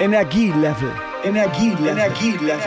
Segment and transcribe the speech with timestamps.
[0.00, 0.92] Energielevel.
[1.24, 1.88] Energielevel.
[1.88, 2.60] Energielevel.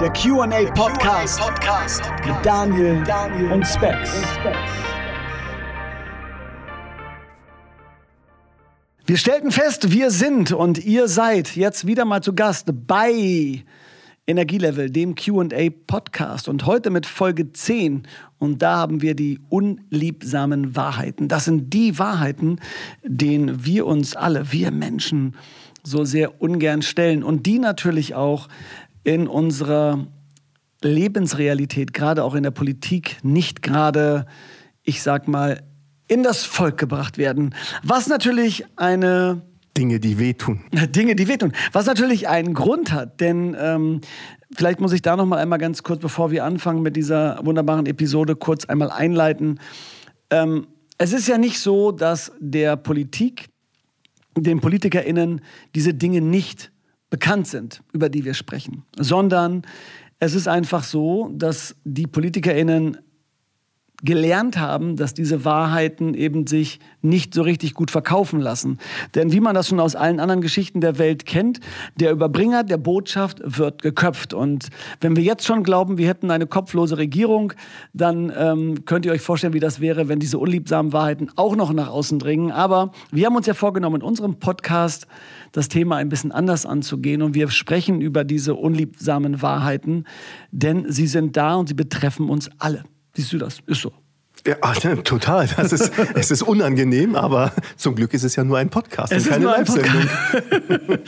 [0.00, 4.22] Der QA Podcast, Podcast mit Daniel, Daniel und Specs.
[9.04, 13.62] Wir stellten fest, wir sind und ihr seid jetzt wieder mal zu Gast bei
[14.26, 16.48] Energielevel, dem QA Podcast.
[16.48, 18.08] Und heute mit Folge 10.
[18.44, 21.28] Und da haben wir die unliebsamen Wahrheiten.
[21.28, 22.60] Das sind die Wahrheiten,
[23.02, 25.34] denen wir uns alle, wir Menschen,
[25.82, 27.24] so sehr ungern stellen.
[27.24, 28.48] Und die natürlich auch
[29.02, 30.06] in unserer
[30.82, 34.26] Lebensrealität, gerade auch in der Politik, nicht gerade,
[34.82, 35.62] ich sag mal,
[36.06, 37.54] in das Volk gebracht werden.
[37.82, 39.42] Was natürlich eine
[39.76, 40.60] Dinge, die wehtun.
[40.90, 41.52] Dinge, die wehtun.
[41.72, 44.00] Was natürlich einen Grund hat, denn ähm,
[44.56, 47.86] vielleicht muss ich da noch mal einmal ganz kurz, bevor wir anfangen mit dieser wunderbaren
[47.86, 49.60] Episode, kurz einmal einleiten.
[50.30, 50.66] Ähm,
[50.98, 53.48] es ist ja nicht so, dass der Politik,
[54.36, 55.40] den PolitikerInnen
[55.74, 56.72] diese Dinge nicht
[57.10, 59.62] bekannt sind, über die wir sprechen, sondern
[60.18, 62.98] es ist einfach so, dass die PolitikerInnen
[64.04, 68.78] gelernt haben, dass diese Wahrheiten eben sich nicht so richtig gut verkaufen lassen.
[69.14, 71.60] Denn wie man das schon aus allen anderen Geschichten der Welt kennt,
[71.96, 74.34] der Überbringer der Botschaft wird geköpft.
[74.34, 74.68] Und
[75.00, 77.52] wenn wir jetzt schon glauben, wir hätten eine kopflose Regierung,
[77.92, 81.72] dann ähm, könnt ihr euch vorstellen, wie das wäre, wenn diese unliebsamen Wahrheiten auch noch
[81.72, 82.52] nach außen dringen.
[82.52, 85.06] Aber wir haben uns ja vorgenommen, in unserem Podcast
[85.52, 87.22] das Thema ein bisschen anders anzugehen.
[87.22, 90.04] Und wir sprechen über diese unliebsamen Wahrheiten,
[90.50, 92.84] denn sie sind da und sie betreffen uns alle.
[93.14, 93.58] Siehst du das?
[93.66, 93.92] Ist so.
[94.46, 94.56] Ja,
[94.96, 95.48] total.
[95.56, 99.24] Das ist, es ist unangenehm, aber zum Glück ist es ja nur ein Podcast es
[99.24, 100.02] und keine Live-Sendung.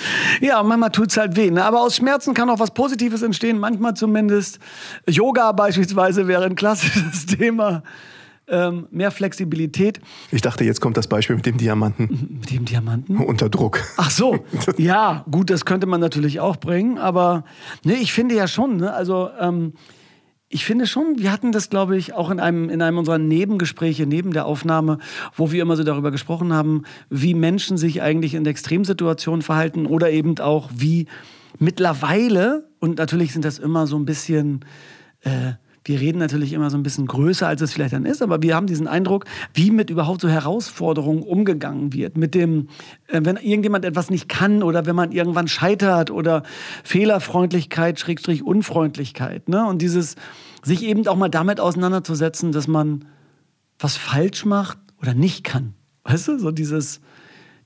[0.40, 1.50] ja, manchmal tut es halt weh.
[1.50, 1.62] Ne?
[1.62, 4.58] Aber aus Schmerzen kann auch was Positives entstehen, manchmal zumindest.
[5.06, 7.82] Yoga beispielsweise wäre ein klassisches Thema.
[8.48, 10.00] Ähm, mehr Flexibilität.
[10.30, 12.38] Ich dachte, jetzt kommt das Beispiel mit dem Diamanten.
[12.40, 13.16] Mit dem Diamanten?
[13.16, 13.80] Unter Druck.
[13.96, 14.38] Ach so,
[14.76, 17.42] ja, gut, das könnte man natürlich auch bringen, aber
[17.82, 19.72] ne, ich finde ja schon, ne, also ähm,
[20.56, 24.06] ich finde schon, wir hatten das, glaube ich, auch in einem, in einem unserer Nebengespräche,
[24.06, 24.96] neben der Aufnahme,
[25.34, 30.10] wo wir immer so darüber gesprochen haben, wie Menschen sich eigentlich in Extremsituationen verhalten oder
[30.10, 31.08] eben auch wie
[31.58, 34.64] mittlerweile, und natürlich sind das immer so ein bisschen
[35.20, 35.52] äh,
[35.86, 38.56] wir reden natürlich immer so ein bisschen größer, als es vielleicht dann ist, aber wir
[38.56, 39.24] haben diesen Eindruck,
[39.54, 42.16] wie mit überhaupt so Herausforderungen umgegangen wird.
[42.16, 42.68] Mit dem,
[43.06, 46.42] äh, wenn irgendjemand etwas nicht kann oder wenn man irgendwann scheitert oder
[46.82, 49.48] Fehlerfreundlichkeit, Schrägstrich Unfreundlichkeit.
[49.48, 49.64] Ne?
[49.64, 50.16] Und dieses,
[50.66, 53.04] sich eben auch mal damit auseinanderzusetzen, dass man
[53.78, 55.74] was falsch macht oder nicht kann.
[56.04, 57.00] Weißt du, so dieses,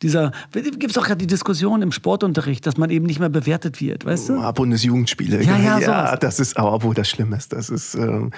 [0.03, 3.81] dieser, gibt es auch gerade die Diskussion im Sportunterricht, dass man eben nicht mehr bewertet
[3.81, 4.41] wird, weißt du?
[4.41, 5.43] Ah, Bundesjugendspiele.
[5.43, 7.55] Ja, ja, ja das ist aber, wo das schlimm ist.
[7.55, 8.33] Das ist, ähm,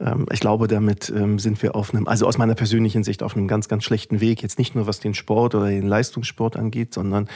[0.00, 3.36] ähm, ich glaube, damit ähm, sind wir auf einem, also aus meiner persönlichen Sicht, auf
[3.36, 4.42] einem ganz, ganz schlechten Weg.
[4.42, 7.28] Jetzt nicht nur was den Sport oder den Leistungssport angeht, sondern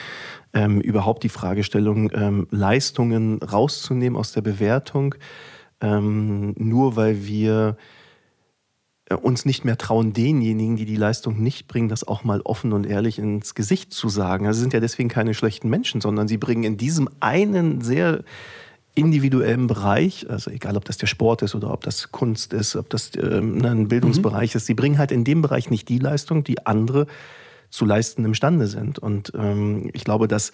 [0.54, 2.10] ähm, überhaupt die Fragestellung,
[2.50, 5.14] Leistungen rauszunehmen aus der Bewertung,
[5.80, 7.76] ähm, nur weil wir
[9.06, 12.72] äh, uns nicht mehr trauen, denjenigen, die die Leistung nicht bringen, das auch mal offen
[12.72, 14.46] und ehrlich ins Gesicht zu sagen.
[14.46, 18.24] Also sie sind ja deswegen keine schlechten Menschen, sondern sie bringen in diesem einen sehr
[18.94, 22.90] individuellen Bereich, also egal ob das der Sport ist oder ob das Kunst ist, ob
[22.90, 24.58] das ähm, ne, ein Bildungsbereich mhm.
[24.58, 27.06] ist, sie bringen halt in dem Bereich nicht die Leistung, die andere
[27.70, 28.98] zu leisten imstande sind.
[28.98, 30.52] Und ähm, ich glaube, dass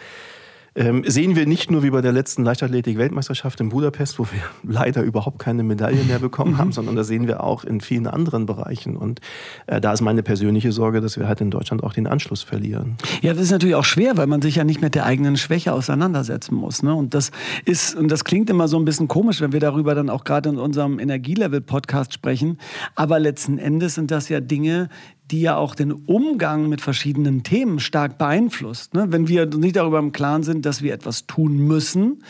[0.77, 4.41] ähm, sehen wir nicht nur wie bei der letzten Leichtathletik-Weltmeisterschaft in Budapest, wo wir
[4.73, 8.47] leider überhaupt keine Medaille mehr bekommen haben, sondern da sehen wir auch in vielen anderen
[8.47, 8.97] Bereichen.
[8.97, 9.21] Und
[9.67, 12.97] äh, da ist meine persönliche Sorge, dass wir halt in Deutschland auch den Anschluss verlieren.
[13.23, 15.73] Ja, das ist natürlich auch schwer, weil man sich ja nicht mit der eigenen Schwäche
[15.73, 16.83] auseinandersetzen muss.
[16.83, 16.95] Ne?
[16.95, 17.31] Und das
[17.65, 20.49] ist, und das klingt immer so ein bisschen komisch, wenn wir darüber dann auch gerade
[20.49, 22.59] in unserem Energielevel-Podcast sprechen.
[22.97, 24.89] Aber letzten Endes sind das ja Dinge,
[25.31, 28.95] die ja auch den Umgang mit verschiedenen Themen stark beeinflusst.
[28.95, 29.07] Ne?
[29.09, 32.23] Wenn wir nicht darüber im Klaren sind, dass wir etwas tun müssen,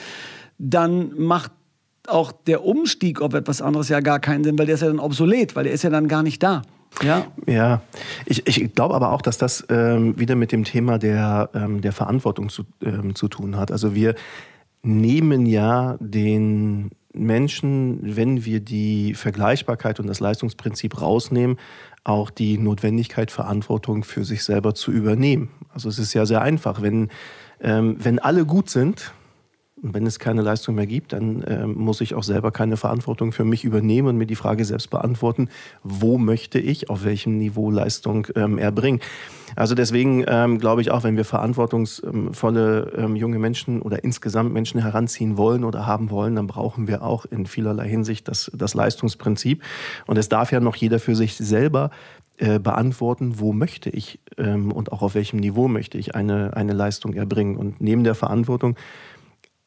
[0.59, 1.51] dann macht
[2.07, 5.01] auch der Umstieg auf etwas anderes ja gar keinen Sinn, weil der ist ja dann
[5.01, 6.63] obsolet, weil der ist ja dann gar nicht da.
[7.03, 7.83] Ja, ja.
[8.27, 11.93] Ich, ich glaube aber auch, dass das ähm, wieder mit dem Thema der, ähm, der
[11.93, 13.73] Verantwortung zu, ähm, zu tun hat.
[13.73, 14.15] Also wir
[14.83, 21.59] nehmen ja den Menschen, wenn wir die Vergleichbarkeit und das Leistungsprinzip rausnehmen,
[22.05, 25.49] auch die Notwendigkeit, Verantwortung für sich selber zu übernehmen.
[25.73, 27.09] Also es ist ja sehr einfach, wenn,
[27.61, 29.13] ähm, wenn alle gut sind,
[29.85, 33.33] und wenn es keine Leistung mehr gibt, dann äh, muss ich auch selber keine Verantwortung
[33.33, 35.51] für mich übernehmen und mir die Frage selbst beantworten,
[35.83, 39.01] wo möchte ich, auf welchem Niveau Leistung ähm, erbringen.
[39.57, 44.81] Also deswegen ähm, glaube ich auch, wenn wir verantwortungsvolle ähm, junge Menschen oder insgesamt Menschen
[44.81, 49.63] heranziehen wollen oder haben wollen, dann brauchen wir auch in vielerlei Hinsicht das, das Leistungsprinzip.
[50.07, 51.91] Und es darf ja noch jeder für sich selber
[52.39, 56.73] äh, beantworten, wo möchte ich ähm, und auch auf welchem Niveau möchte ich eine, eine
[56.73, 57.57] Leistung erbringen.
[57.57, 58.77] Und neben der Verantwortung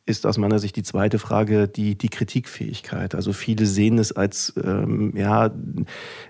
[0.07, 3.13] ist aus meiner Sicht die zweite Frage die, die Kritikfähigkeit.
[3.13, 5.51] Also viele sehen es als, ähm, ja,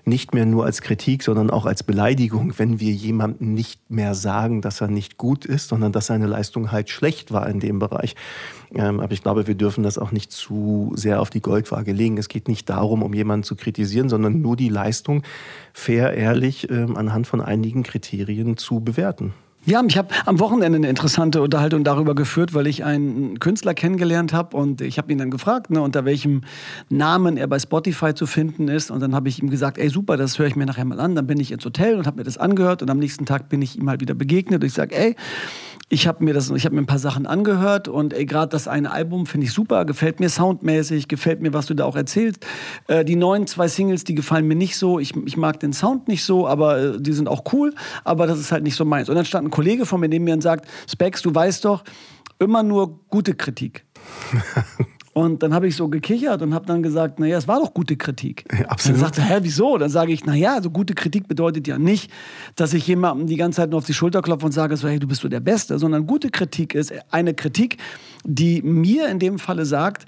[0.04, 4.62] nicht mehr nur als Kritik, sondern auch als Beleidigung, wenn wir jemandem nicht mehr sagen,
[4.62, 8.16] dass er nicht gut ist, sondern dass seine Leistung halt schlecht war in dem Bereich.
[8.74, 12.18] Ähm, aber ich glaube, wir dürfen das auch nicht zu sehr auf die Goldwaage legen.
[12.18, 15.22] Es geht nicht darum, um jemanden zu kritisieren, sondern nur die Leistung
[15.72, 19.32] fair, ehrlich ähm, anhand von einigen Kriterien zu bewerten.
[19.66, 24.32] Ja, ich habe am Wochenende eine interessante Unterhaltung darüber geführt, weil ich einen Künstler kennengelernt
[24.32, 26.42] habe und ich habe ihn dann gefragt, ne, unter welchem
[26.88, 28.90] Namen er bei Spotify zu finden ist.
[28.90, 31.14] Und dann habe ich ihm gesagt, ey super, das höre ich mir nachher mal an.
[31.14, 33.60] Dann bin ich ins Hotel und habe mir das angehört und am nächsten Tag bin
[33.60, 35.16] ich ihm halt wieder begegnet und ich sage, ey,
[35.90, 38.90] ich habe mir das, ich habe mir ein paar Sachen angehört und gerade das eine
[38.90, 42.46] Album finde ich super, gefällt mir soundmäßig, gefällt mir, was du da auch erzählst.
[42.88, 44.98] Äh, die neuen zwei Singles, die gefallen mir nicht so.
[44.98, 47.74] Ich, ich mag den Sound nicht so, aber äh, die sind auch cool,
[48.04, 49.08] aber das ist halt nicht so meins.
[49.08, 51.84] Und dann stand ein Kollege von mir neben mir und sagt, Specs, du weißt doch,
[52.38, 53.84] immer nur gute Kritik.
[55.18, 57.96] Und dann habe ich so gekichert und habe dann gesagt, naja, es war doch gute
[57.96, 58.44] Kritik.
[58.56, 59.00] Ja, absolut.
[59.00, 59.76] Dann sagte er, hä, wieso?
[59.76, 62.08] Dann sage ich, naja, also gute Kritik bedeutet ja nicht,
[62.54, 65.00] dass ich jemandem die ganze Zeit nur auf die Schulter klopfe und sage, so, hey,
[65.00, 67.78] du bist so der Beste, sondern gute Kritik ist eine Kritik,
[68.22, 70.04] die mir in dem Falle sagt,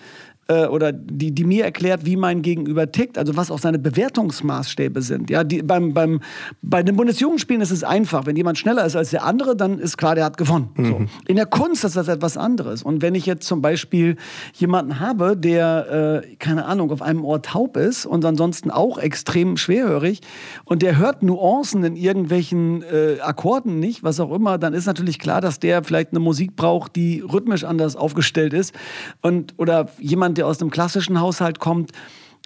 [0.48, 5.00] äh, oder die, die mir erklärt, wie mein Gegenüber tickt, also was auch seine Bewertungsmaßstäbe
[5.02, 5.30] sind.
[5.30, 6.20] Ja, die, beim, beim,
[6.60, 8.26] bei den Bundesjugendspielen ist es einfach.
[8.26, 10.70] Wenn jemand schneller ist als der andere, dann ist klar, der hat gewonnen.
[10.76, 10.86] Mhm.
[10.86, 11.00] So.
[11.28, 12.82] In der Kunst ist das etwas anderes.
[12.82, 14.16] Und wenn ich jetzt zum Beispiel
[14.54, 19.56] jemanden habe, der, äh, keine Ahnung, auf einem Ohr taub ist und ansonsten auch extrem
[19.56, 20.20] schwerhörig
[20.64, 25.18] und der hört Nuancen in irgendwelchen äh, Akkorden nicht, was auch immer, dann ist natürlich
[25.18, 28.74] klar, dass der vielleicht eine Musik braucht, die rhythmisch anders aufgestellt ist.
[29.20, 31.92] Und, oder jemand, der aus einem klassischen Haushalt kommt,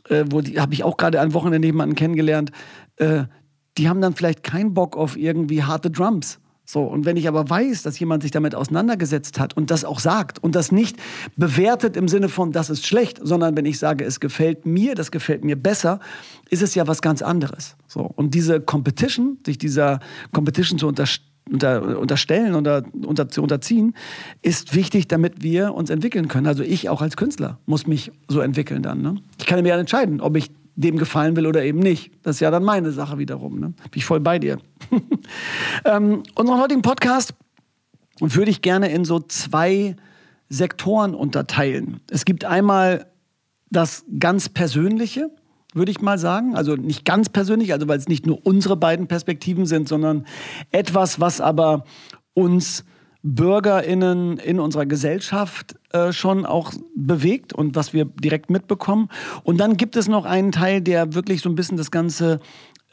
[0.08, 2.50] äh, wo die habe ich auch gerade ein Wochenende jemanden kennengelernt,
[2.96, 3.24] äh,
[3.78, 6.40] die haben dann vielleicht keinen Bock auf irgendwie harte Drums.
[6.66, 10.00] So, und wenn ich aber weiß, dass jemand sich damit auseinandergesetzt hat und das auch
[10.00, 10.96] sagt und das nicht
[11.36, 15.10] bewertet im Sinne von, das ist schlecht, sondern wenn ich sage, es gefällt mir, das
[15.10, 16.00] gefällt mir besser,
[16.48, 17.76] ist es ja was ganz anderes.
[17.86, 20.00] So, und diese Competition, sich dieser
[20.32, 23.94] Competition zu unterstellen, unter, unterstellen oder unter, zu unterziehen,
[24.42, 26.46] ist wichtig, damit wir uns entwickeln können.
[26.46, 29.00] Also ich auch als Künstler muss mich so entwickeln dann.
[29.00, 29.16] Ne?
[29.38, 32.10] Ich kann mir ja entscheiden, ob ich dem gefallen will oder eben nicht.
[32.22, 33.60] Das ist ja dann meine Sache wiederum.
[33.60, 33.68] Ne?
[33.68, 34.58] Bin ich voll bei dir.
[35.84, 37.34] ähm, unseren heutigen Podcast
[38.20, 39.96] würde ich gerne in so zwei
[40.48, 42.00] Sektoren unterteilen.
[42.10, 43.06] Es gibt einmal
[43.70, 45.30] das ganz Persönliche,
[45.74, 46.56] würde ich mal sagen.
[46.56, 50.26] Also nicht ganz persönlich, also weil es nicht nur unsere beiden Perspektiven sind, sondern
[50.70, 51.84] etwas, was aber
[52.32, 52.84] uns
[53.22, 59.08] BürgerInnen in unserer Gesellschaft äh, schon auch bewegt und was wir direkt mitbekommen.
[59.44, 62.40] Und dann gibt es noch einen Teil, der wirklich so ein bisschen das Ganze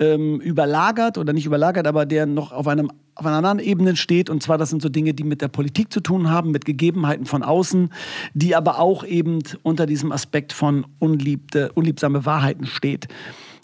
[0.02, 4.30] ähm, überlagert oder nicht überlagert, aber der noch auf einem auf einer anderen Ebene steht.
[4.30, 7.26] Und zwar, das sind so Dinge, die mit der Politik zu tun haben, mit Gegebenheiten
[7.26, 7.92] von außen,
[8.34, 13.10] die aber auch eben unter diesem Aspekt von unliebte, unliebsame Wahrheiten steht.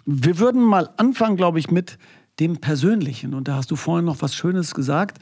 [0.06, 1.98] Wir würden mal anfangen, glaube ich, mit
[2.40, 3.34] dem Persönlichen.
[3.34, 5.18] Und da hast du vorhin noch was Schönes gesagt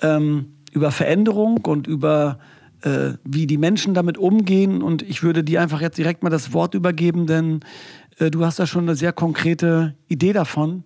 [0.00, 2.38] ähm, über Veränderung und über
[2.82, 4.82] äh, wie die Menschen damit umgehen.
[4.82, 7.60] Und ich würde dir einfach jetzt direkt mal das Wort übergeben, denn
[8.18, 10.84] du hast da schon eine sehr konkrete Idee davon,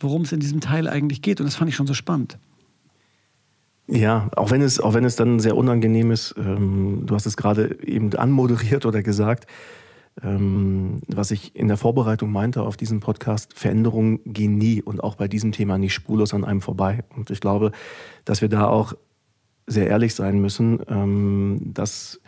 [0.00, 1.40] worum es in diesem Teil eigentlich geht.
[1.40, 2.38] Und das fand ich schon so spannend.
[3.90, 7.38] Ja, auch wenn es, auch wenn es dann sehr unangenehm ist, ähm, du hast es
[7.38, 9.46] gerade eben anmoderiert oder gesagt,
[10.22, 15.14] ähm, was ich in der Vorbereitung meinte auf diesen Podcast, Veränderungen gehen nie und auch
[15.14, 17.04] bei diesem Thema nicht spurlos an einem vorbei.
[17.16, 17.72] Und ich glaube,
[18.26, 18.92] dass wir da auch
[19.66, 20.80] sehr ehrlich sein müssen.
[20.88, 22.20] Ähm, das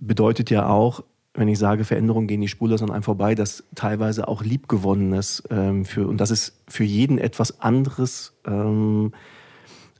[0.00, 4.26] bedeutet ja auch, wenn ich sage, Veränderungen gehen die spurlos an einem vorbei, dass teilweise
[4.26, 9.12] auch Liebgewonnenes ähm, für, und dass es für jeden etwas anderes ähm,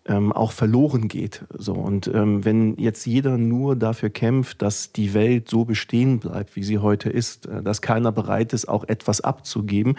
[0.06, 1.44] ähm, auch verloren geht.
[1.56, 6.56] So, und ähm, wenn jetzt jeder nur dafür kämpft, dass die Welt so bestehen bleibt,
[6.56, 9.96] wie sie heute ist, äh, dass keiner bereit ist, auch etwas abzugeben,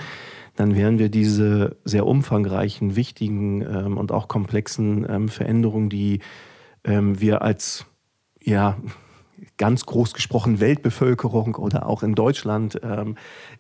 [0.58, 6.20] dann werden wir diese sehr umfangreichen, wichtigen ähm, und auch komplexen ähm, Veränderungen, die
[6.84, 7.86] wir als
[8.42, 8.76] ja,
[9.58, 13.16] ganz groß gesprochen Weltbevölkerung oder auch in Deutschland, ähm,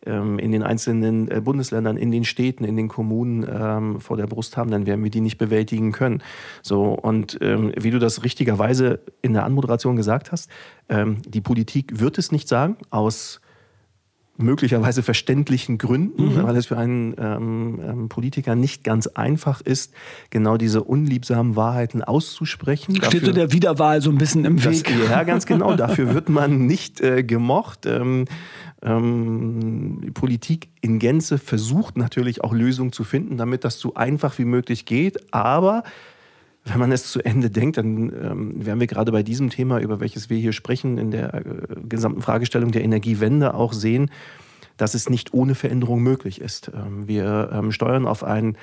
[0.05, 4.27] ähm, in den einzelnen äh, Bundesländern, in den Städten, in den Kommunen ähm, vor der
[4.27, 6.21] Brust haben, dann werden wir die nicht bewältigen können.
[6.61, 10.49] So und ähm, wie du das richtigerweise in der Anmoderation gesagt hast,
[10.89, 13.41] ähm, die Politik wird es nicht sagen aus
[14.41, 16.43] möglicherweise verständlichen Gründen, mhm.
[16.43, 19.93] weil es für einen ähm, ähm, Politiker nicht ganz einfach ist,
[20.29, 22.95] genau diese unliebsamen Wahrheiten auszusprechen.
[22.95, 24.83] Steht dafür, so der Wiederwahl so ein bisschen im Weg.
[24.85, 25.75] Das, ja, ganz genau.
[25.81, 27.85] Dafür wird man nicht äh, gemocht.
[27.85, 28.25] Ähm,
[28.83, 34.39] Ähm, die Politik in Gänze versucht natürlich auch Lösungen zu finden, damit das so einfach
[34.39, 35.33] wie möglich geht.
[35.33, 35.83] Aber
[36.65, 39.99] wenn man es zu Ende denkt, dann ähm, werden wir gerade bei diesem Thema, über
[39.99, 41.43] welches wir hier sprechen, in der äh,
[41.87, 44.11] gesamten Fragestellung der Energiewende auch sehen,
[44.77, 46.71] dass es nicht ohne Veränderung möglich ist.
[46.73, 48.57] Ähm, wir ähm, steuern auf ein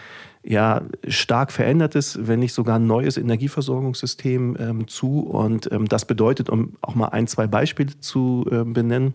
[0.45, 5.21] ja, stark verändertes, wenn nicht sogar neues Energieversorgungssystem ähm, zu.
[5.21, 9.15] Und ähm, das bedeutet, um auch mal ein, zwei Beispiele zu äh, benennen,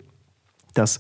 [0.74, 1.00] dass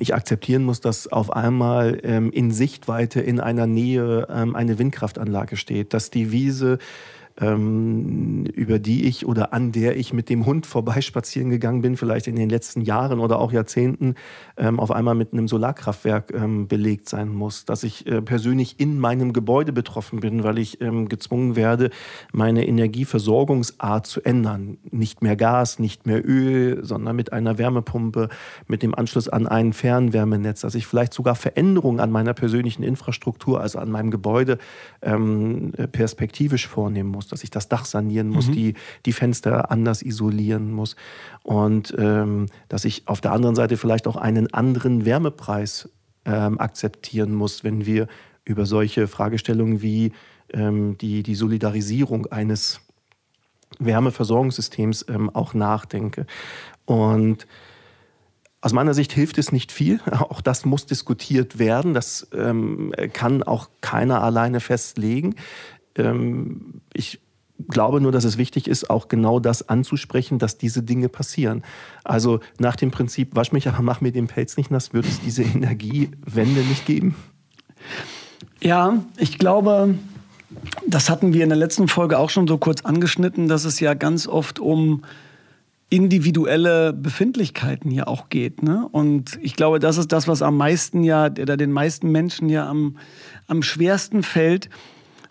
[0.00, 5.56] ich akzeptieren muss, dass auf einmal ähm, in Sichtweite in einer Nähe ähm, eine Windkraftanlage
[5.56, 6.78] steht, dass die Wiese
[7.40, 12.26] ähm, über die ich oder an der ich mit dem Hund vorbeispazieren gegangen bin, vielleicht
[12.26, 14.14] in den letzten Jahren oder auch Jahrzehnten,
[14.56, 17.64] ähm, auf einmal mit einem Solarkraftwerk ähm, belegt sein muss.
[17.64, 21.90] Dass ich äh, persönlich in meinem Gebäude betroffen bin, weil ich ähm, gezwungen werde,
[22.32, 24.78] meine Energieversorgungsart zu ändern.
[24.90, 28.28] Nicht mehr Gas, nicht mehr Öl, sondern mit einer Wärmepumpe,
[28.66, 30.62] mit dem Anschluss an ein Fernwärmenetz.
[30.62, 34.58] Dass ich vielleicht sogar Veränderungen an meiner persönlichen Infrastruktur, also an meinem Gebäude,
[35.02, 38.52] ähm, perspektivisch vornehmen muss dass ich das Dach sanieren muss, mhm.
[38.52, 38.74] die,
[39.06, 40.96] die Fenster anders isolieren muss
[41.42, 45.88] und ähm, dass ich auf der anderen Seite vielleicht auch einen anderen Wärmepreis
[46.24, 48.08] ähm, akzeptieren muss, wenn wir
[48.44, 50.12] über solche Fragestellungen wie
[50.52, 52.80] ähm, die, die Solidarisierung eines
[53.78, 56.26] Wärmeversorgungssystems ähm, auch nachdenke.
[56.86, 57.46] Und
[58.60, 60.00] aus meiner Sicht hilft es nicht viel.
[60.10, 61.94] Auch das muss diskutiert werden.
[61.94, 65.36] Das ähm, kann auch keiner alleine festlegen.
[65.96, 67.20] Ähm, ich
[67.68, 71.62] glaube nur, dass es wichtig ist, auch genau das anzusprechen, dass diese Dinge passieren.
[72.04, 75.20] Also nach dem Prinzip, wasch mich, aber mach mir den Pelz nicht nass, wird es
[75.20, 77.16] diese Energiewende nicht geben?
[78.60, 79.94] Ja, ich glaube,
[80.86, 83.94] das hatten wir in der letzten Folge auch schon so kurz angeschnitten, dass es ja
[83.94, 85.02] ganz oft um
[85.90, 88.62] individuelle Befindlichkeiten hier auch geht.
[88.62, 88.86] Ne?
[88.90, 92.68] Und ich glaube, das ist das, was am meisten ja, oder den meisten Menschen ja
[92.68, 92.98] am,
[93.46, 94.68] am schwersten fällt,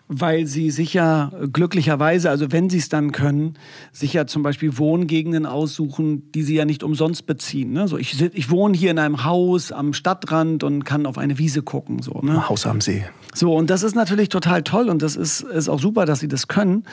[0.08, 3.54] weil sie sicher glücklicherweise, also wenn sie es dann können,
[3.92, 7.72] sicher zum Beispiel Wohngegenden aussuchen, die sie ja nicht umsonst beziehen.
[7.72, 7.88] Ne?
[7.88, 11.62] So, ich, ich wohne hier in einem Haus am Stadtrand und kann auf eine Wiese
[11.62, 12.02] gucken.
[12.02, 12.48] So, ne?
[12.48, 13.04] Haus am See.
[13.34, 16.28] So, und das ist natürlich total toll und das ist, ist auch super, dass sie
[16.28, 16.84] das können.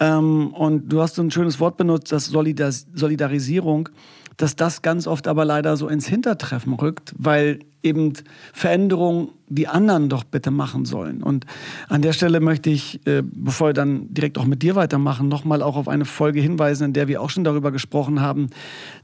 [0.00, 3.88] Ähm, und du hast so ein schönes Wort benutzt, das Solidar Solidarisierung
[4.36, 8.12] dass das ganz oft aber leider so ins Hintertreffen rückt, weil eben
[8.52, 11.22] Veränderungen die anderen doch bitte machen sollen.
[11.22, 11.46] Und
[11.88, 15.62] an der Stelle möchte ich, äh, bevor wir dann direkt auch mit dir weitermachen, nochmal
[15.62, 18.48] auch auf eine Folge hinweisen, in der wir auch schon darüber gesprochen haben,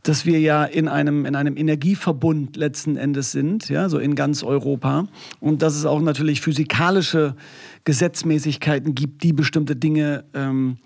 [0.03, 4.43] dass wir ja in einem, in einem Energieverbund letzten Endes sind, ja, so in ganz
[4.43, 5.07] Europa.
[5.39, 7.37] Und dass es auch natürlich physikalische
[7.85, 10.79] Gesetzmäßigkeiten gibt, die bestimmte Dinge ähm,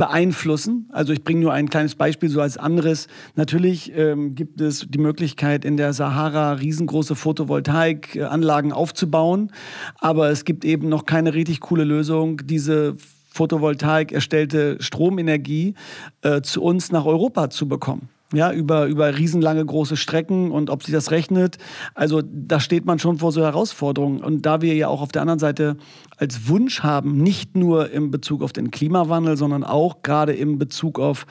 [0.00, 0.88] beeinflussen.
[0.92, 3.06] Also ich bringe nur ein kleines Beispiel so als anderes.
[3.36, 9.52] Natürlich ähm, gibt es die Möglichkeit, in der Sahara riesengroße Photovoltaikanlagen aufzubauen,
[9.98, 12.96] aber es gibt eben noch keine richtig coole Lösung, diese
[13.28, 15.74] Photovoltaik erstellte Stromenergie
[16.22, 20.84] äh, zu uns nach Europa zu bekommen ja, über, über riesenlange große Strecken und ob
[20.84, 21.58] sich das rechnet.
[21.94, 24.22] Also da steht man schon vor so Herausforderungen.
[24.22, 25.76] Und da wir ja auch auf der anderen Seite
[26.16, 31.00] als Wunsch haben, nicht nur im Bezug auf den Klimawandel, sondern auch gerade im Bezug
[31.00, 31.26] auf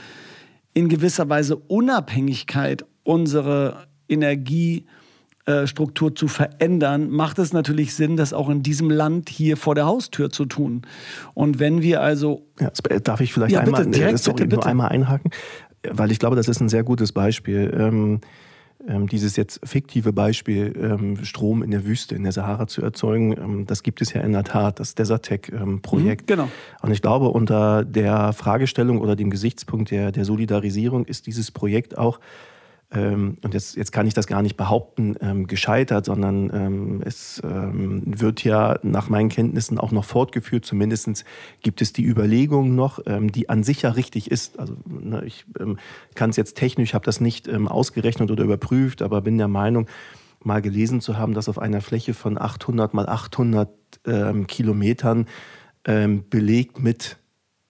[0.74, 8.62] in gewisser Weise Unabhängigkeit unsere Energiestruktur zu verändern, macht es natürlich Sinn, das auch in
[8.62, 10.82] diesem Land hier vor der Haustür zu tun.
[11.34, 12.46] Und wenn wir also.
[12.60, 14.62] Ja, darf ich vielleicht ja, einmal, bitte, direkt, sorry, bitte, bitte.
[14.62, 15.32] nur einmal einhaken?
[15.88, 17.74] Weil ich glaube, das ist ein sehr gutes Beispiel.
[17.78, 18.22] Ähm,
[18.88, 23.34] ähm, dieses jetzt fiktive Beispiel, ähm, Strom in der Wüste, in der Sahara zu erzeugen,
[23.34, 26.30] ähm, das gibt es ja in der Tat, das Desertec-Projekt.
[26.30, 26.50] Mhm, genau.
[26.82, 31.98] Und ich glaube, unter der Fragestellung oder dem Gesichtspunkt der, der Solidarisierung ist dieses Projekt
[31.98, 32.22] auch
[32.92, 37.40] ähm, und jetzt, jetzt kann ich das gar nicht behaupten, ähm, gescheitert, sondern ähm, es
[37.44, 40.66] ähm, wird ja nach meinen Kenntnissen auch noch fortgeführt.
[40.66, 41.24] Zumindest
[41.62, 44.58] gibt es die Überlegung noch, ähm, die an sich ja richtig ist.
[44.58, 45.78] Also ne, ich ähm,
[46.16, 49.88] kann es jetzt technisch, habe das nicht ausgerechnet oder überprüft, aber bin der Meinung,
[50.42, 53.70] mal gelesen zu haben, dass auf einer Fläche von 800 mal 800
[54.48, 55.26] Kilometern
[55.84, 57.18] belegt mit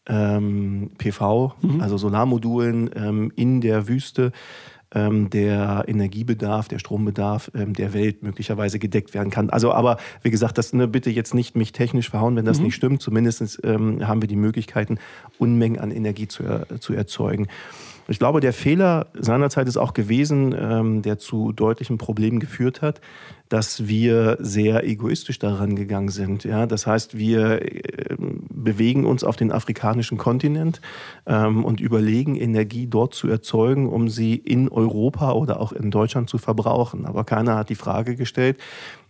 [0.06, 1.82] PV, mhm.
[1.82, 4.32] also Solarmodulen in der Wüste,
[4.94, 9.50] ähm, der Energiebedarf, der Strombedarf ähm, der Welt möglicherweise gedeckt werden kann.
[9.50, 12.66] Also aber wie gesagt, das ne, bitte jetzt nicht mich technisch verhauen, wenn das mhm.
[12.66, 13.02] nicht stimmt.
[13.02, 14.98] Zumindest ähm, haben wir die Möglichkeiten,
[15.38, 17.48] Unmengen an Energie zu, äh, zu erzeugen.
[18.10, 23.02] Ich glaube, der Fehler seinerzeit ist auch gewesen, ähm, der zu deutlichen Problemen geführt hat,
[23.50, 26.44] dass wir sehr egoistisch daran gegangen sind.
[26.44, 26.66] Ja?
[26.66, 28.16] Das heißt, wir äh,
[28.64, 30.82] bewegen uns auf den afrikanischen Kontinent
[31.26, 36.30] ähm, und überlegen, Energie dort zu erzeugen, um sie in Europa oder auch in Deutschland
[36.30, 37.06] zu verbrauchen.
[37.06, 38.58] Aber keiner hat die Frage gestellt,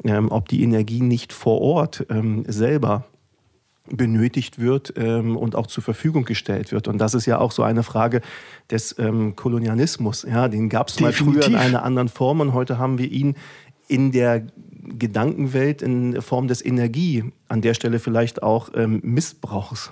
[0.04, 3.06] ähm, ob die Energie nicht vor Ort ähm, selber
[3.92, 6.88] benötigt wird ähm, und auch zur Verfügung gestellt wird.
[6.88, 8.22] Und das ist ja auch so eine Frage
[8.70, 10.26] des ähm, Kolonialismus.
[10.30, 13.36] Ja, den gab es mal früher in einer anderen Form und heute haben wir ihn
[13.88, 14.44] in der
[14.82, 19.92] Gedankenwelt in Form des Energie, an der Stelle vielleicht auch ähm, Missbrauchs.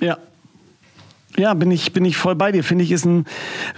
[0.00, 0.18] Ja,
[1.38, 2.64] ja, bin ich, bin ich voll bei dir.
[2.64, 3.24] Finde ich ist ein,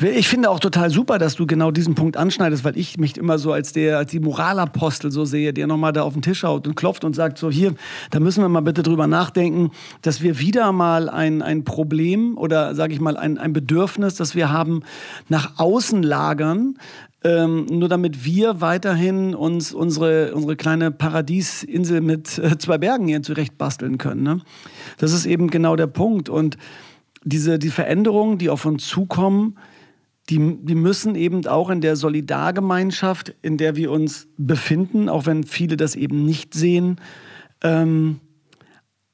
[0.00, 3.38] ich finde auch total super, dass du genau diesen Punkt anschneidest, weil ich mich immer
[3.38, 6.66] so als der, als die Moralapostel so sehe, der nochmal da auf den Tisch haut
[6.66, 7.74] und klopft und sagt so, hier,
[8.12, 12.74] da müssen wir mal bitte drüber nachdenken, dass wir wieder mal ein, ein Problem oder
[12.74, 14.82] sage ich mal ein, ein Bedürfnis, das wir haben,
[15.28, 16.78] nach außen lagern,
[17.22, 23.22] ähm, nur damit wir weiterhin uns unsere, unsere kleine Paradiesinsel mit äh, zwei Bergen hier
[23.22, 24.22] zurecht basteln können.
[24.22, 24.40] Ne?
[24.98, 26.28] Das ist eben genau der Punkt.
[26.28, 26.56] Und
[27.22, 29.58] diese die Veränderungen, die auf uns zukommen,
[30.30, 35.44] die, die müssen eben auch in der Solidargemeinschaft, in der wir uns befinden, auch wenn
[35.44, 36.96] viele das eben nicht sehen,
[37.62, 38.20] ähm,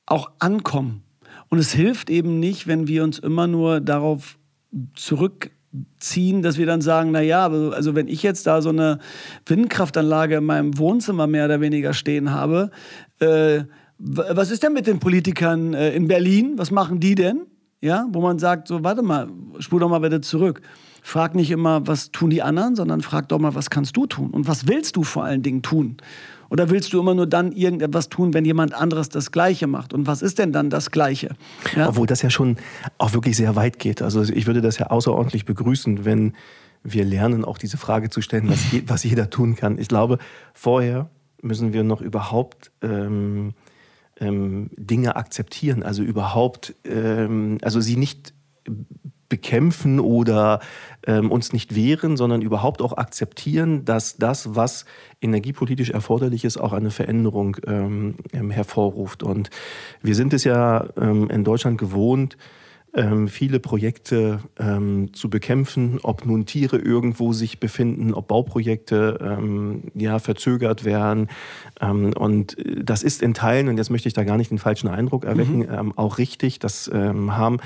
[0.05, 1.03] auch ankommen.
[1.49, 4.39] Und es hilft eben nicht, wenn wir uns immer nur darauf
[5.99, 8.99] zurückziehen, dass wir dann sagen, na ja, also wenn ich jetzt da so eine
[9.47, 12.71] Windkraftanlage in meinem Wohnzimmer mehr oder weniger stehen habe,
[13.19, 13.65] äh,
[13.99, 16.55] was ist denn mit den Politikern äh, in Berlin?
[16.57, 17.47] Was machen die denn?
[17.81, 19.29] ja, wo man sagt, so, warte mal,
[19.59, 20.61] spul doch mal bitte zurück.
[21.03, 24.31] Frag nicht immer, was tun die anderen, sondern frag doch mal, was kannst du tun?
[24.31, 25.99] Und was willst du vor allen Dingen tun?
[26.51, 29.93] Oder willst du immer nur dann irgendetwas tun, wenn jemand anderes das Gleiche macht?
[29.93, 31.31] Und was ist denn dann das Gleiche?
[31.75, 31.89] Ja?
[31.89, 32.57] Obwohl das ja schon
[32.99, 34.03] auch wirklich sehr weit geht.
[34.03, 36.35] Also ich würde das ja außerordentlich begrüßen, wenn
[36.83, 39.79] wir lernen, auch diese Frage zu stellen, was, je, was jeder tun kann.
[39.79, 40.19] Ich glaube,
[40.55, 41.11] vorher
[41.43, 43.55] müssen wir noch überhaupt ähm,
[44.21, 48.35] ähm, Dinge akzeptieren, also überhaupt, ähm, also sie nicht
[49.29, 50.61] bekämpfen oder
[51.07, 54.85] ähm, uns nicht wehren, sondern überhaupt auch akzeptieren, dass das, was
[55.21, 59.23] energiepolitisch erforderlich ist, auch eine Veränderung ähm, ähm hervorruft.
[59.23, 59.51] Und
[60.03, 62.37] wir sind es ja ähm, in Deutschland gewohnt,
[62.97, 69.83] ähm, viele Projekte ähm, zu bekämpfen, ob nun Tiere irgendwo sich befinden, ob Bauprojekte ähm,
[69.95, 71.29] ja, verzögert werden.
[71.79, 74.89] Ähm, und das ist in Teilen, und jetzt möchte ich da gar nicht den falschen
[74.89, 75.69] Eindruck erwecken, mhm.
[75.71, 76.59] Ähm, auch richtig.
[76.59, 77.59] Das haben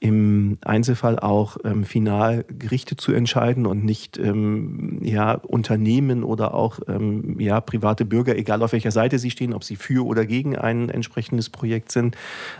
[0.00, 6.80] im Einzelfall auch ähm, final Gerichte zu entscheiden und nicht ähm, ja, Unternehmen oder auch
[6.88, 10.56] ähm, ja, private Bürger, egal auf welcher Seite sie stehen, ob sie für oder gegen
[10.56, 12.16] ein entsprechendes Projekt sind.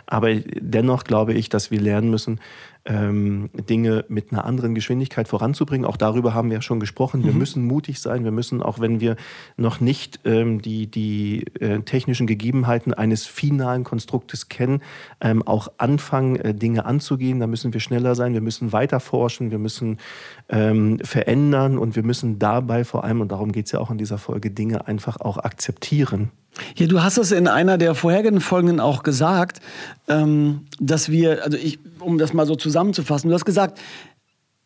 [0.07, 2.41] Aber dennoch glaube ich, dass wir lernen müssen,
[2.87, 5.87] ähm, Dinge mit einer anderen Geschwindigkeit voranzubringen.
[5.87, 7.25] Auch darüber haben wir ja schon gesprochen.
[7.25, 7.39] Wir mhm.
[7.39, 8.25] müssen mutig sein.
[8.25, 9.17] Wir müssen, auch wenn wir
[9.57, 14.83] noch nicht ähm, die, die äh, technischen Gegebenheiten eines finalen Konstruktes kennen,
[15.21, 17.41] ähm, auch anfangen, äh, Dinge anzugehen.
[17.41, 18.35] Da müssen wir schneller sein.
[18.35, 19.51] Wir müssen weiter forschen.
[19.51, 19.99] Wir müssen
[20.49, 23.99] ähm, verändern und wir müssen dabei vor allem, und darum geht es ja auch in
[23.99, 26.31] dieser Folge, Dinge einfach auch akzeptieren.
[26.77, 29.61] Ja, du hast es in einer der vorherigen Folgen auch gesagt,
[30.09, 33.81] ähm, dass wir, also ich, um das mal so zusammenzufassen, du hast gesagt,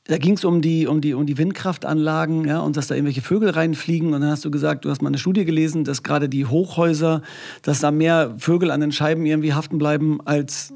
[0.08, 3.20] da ging es um die, um, die, um die Windkraftanlagen ja, und dass da irgendwelche
[3.20, 4.14] Vögel reinfliegen.
[4.14, 7.20] Und dann hast du gesagt, du hast mal eine Studie gelesen, dass gerade die Hochhäuser,
[7.60, 10.72] dass da mehr Vögel an den Scheiben irgendwie haften bleiben als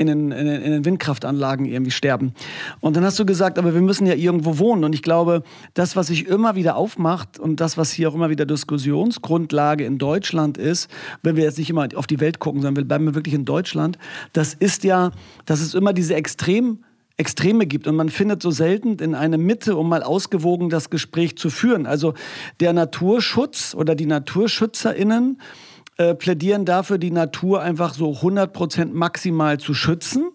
[0.00, 2.32] in den, in, den, in den Windkraftanlagen irgendwie sterben.
[2.80, 4.82] Und dann hast du gesagt, aber wir müssen ja irgendwo wohnen.
[4.82, 5.42] Und ich glaube,
[5.74, 9.98] das, was sich immer wieder aufmacht und das, was hier auch immer wieder Diskussionsgrundlage in
[9.98, 10.90] Deutschland ist,
[11.22, 13.98] wenn wir jetzt nicht immer auf die Welt gucken, sondern wir bleiben wirklich in Deutschland,
[14.32, 15.10] das ist ja,
[15.44, 16.78] dass es immer diese extrem
[17.18, 21.36] Extreme gibt und man findet so selten in eine Mitte, um mal ausgewogen das Gespräch
[21.36, 21.84] zu führen.
[21.84, 22.14] Also
[22.60, 25.38] der Naturschutz oder die NaturschützerInnen
[25.96, 30.30] äh, plädieren dafür, die Natur einfach so 100% maximal zu schützen.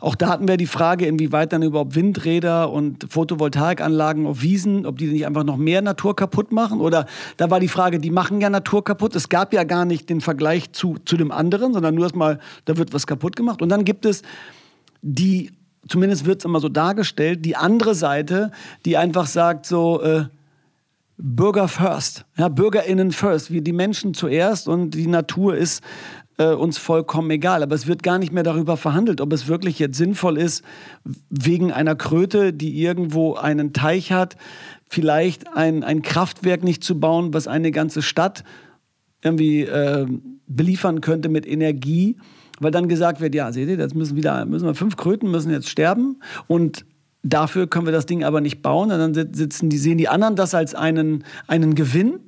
[0.00, 4.96] Auch da hatten wir die Frage, inwieweit dann überhaupt Windräder und Photovoltaikanlagen auf Wiesen, ob
[4.96, 6.80] die nicht einfach noch mehr Natur kaputt machen.
[6.80, 7.04] Oder
[7.36, 9.14] da war die Frage, die machen ja Natur kaputt.
[9.14, 12.78] Es gab ja gar nicht den Vergleich zu, zu dem anderen, sondern nur erstmal, da
[12.78, 13.60] wird was kaputt gemacht.
[13.60, 14.22] Und dann gibt es
[15.02, 15.52] die,
[15.86, 18.52] zumindest wird es immer so dargestellt, die andere Seite,
[18.86, 20.24] die einfach sagt so, äh,
[21.22, 25.82] Bürger first, ja, BürgerInnen first, wie die Menschen zuerst und die Natur ist
[26.38, 27.62] äh, uns vollkommen egal.
[27.62, 30.64] Aber es wird gar nicht mehr darüber verhandelt, ob es wirklich jetzt sinnvoll ist,
[31.28, 34.36] wegen einer Kröte, die irgendwo einen Teich hat,
[34.86, 38.42] vielleicht ein, ein Kraftwerk nicht zu bauen, was eine ganze Stadt
[39.22, 40.06] irgendwie äh,
[40.46, 42.16] beliefern könnte mit Energie.
[42.62, 45.50] Weil dann gesagt wird, ja, seht ihr, jetzt müssen wieder, müssen wir fünf Kröten müssen
[45.50, 46.20] jetzt sterben.
[46.46, 46.84] Und
[47.22, 48.90] Dafür können wir das Ding aber nicht bauen.
[48.90, 52.20] Und dann sitzen die, sehen die anderen das als einen, einen Gewinn.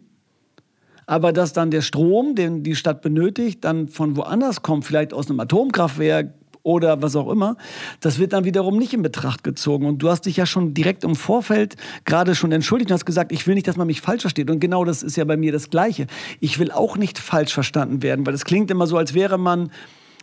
[1.06, 5.28] aber dass dann der Strom, den die Stadt benötigt, dann von woanders kommt, vielleicht aus
[5.28, 7.56] einem Atomkraftwerk, oder was auch immer,
[8.00, 9.86] das wird dann wiederum nicht in Betracht gezogen.
[9.86, 13.32] Und du hast dich ja schon direkt im Vorfeld gerade schon entschuldigt und hast gesagt,
[13.32, 14.50] ich will nicht, dass man mich falsch versteht.
[14.50, 16.06] Und genau das ist ja bei mir das Gleiche.
[16.40, 19.70] Ich will auch nicht falsch verstanden werden, weil es klingt immer so, als wäre man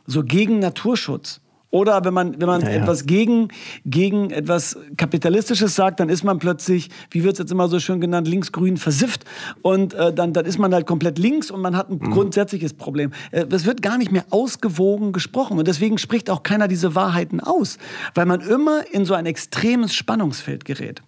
[0.06, 1.42] so gegen Naturschutz.
[1.72, 3.50] Oder wenn man, wenn man ja, etwas gegen,
[3.86, 8.02] gegen etwas Kapitalistisches sagt, dann ist man plötzlich, wie wird es jetzt immer so schön
[8.02, 9.26] genannt, linksgrün versifft.
[9.62, 12.12] Und äh, dann, dann ist man halt komplett links und man hat ein mhm.
[12.12, 13.12] grundsätzliches Problem.
[13.32, 15.60] Äh, es wird gar nicht mehr ausgewogen gesprochen.
[15.60, 17.78] Und deswegen spricht auch keiner diese Wahrheiten aus,
[18.16, 21.04] weil man immer in so ein extremes Spannungsfeld gerät.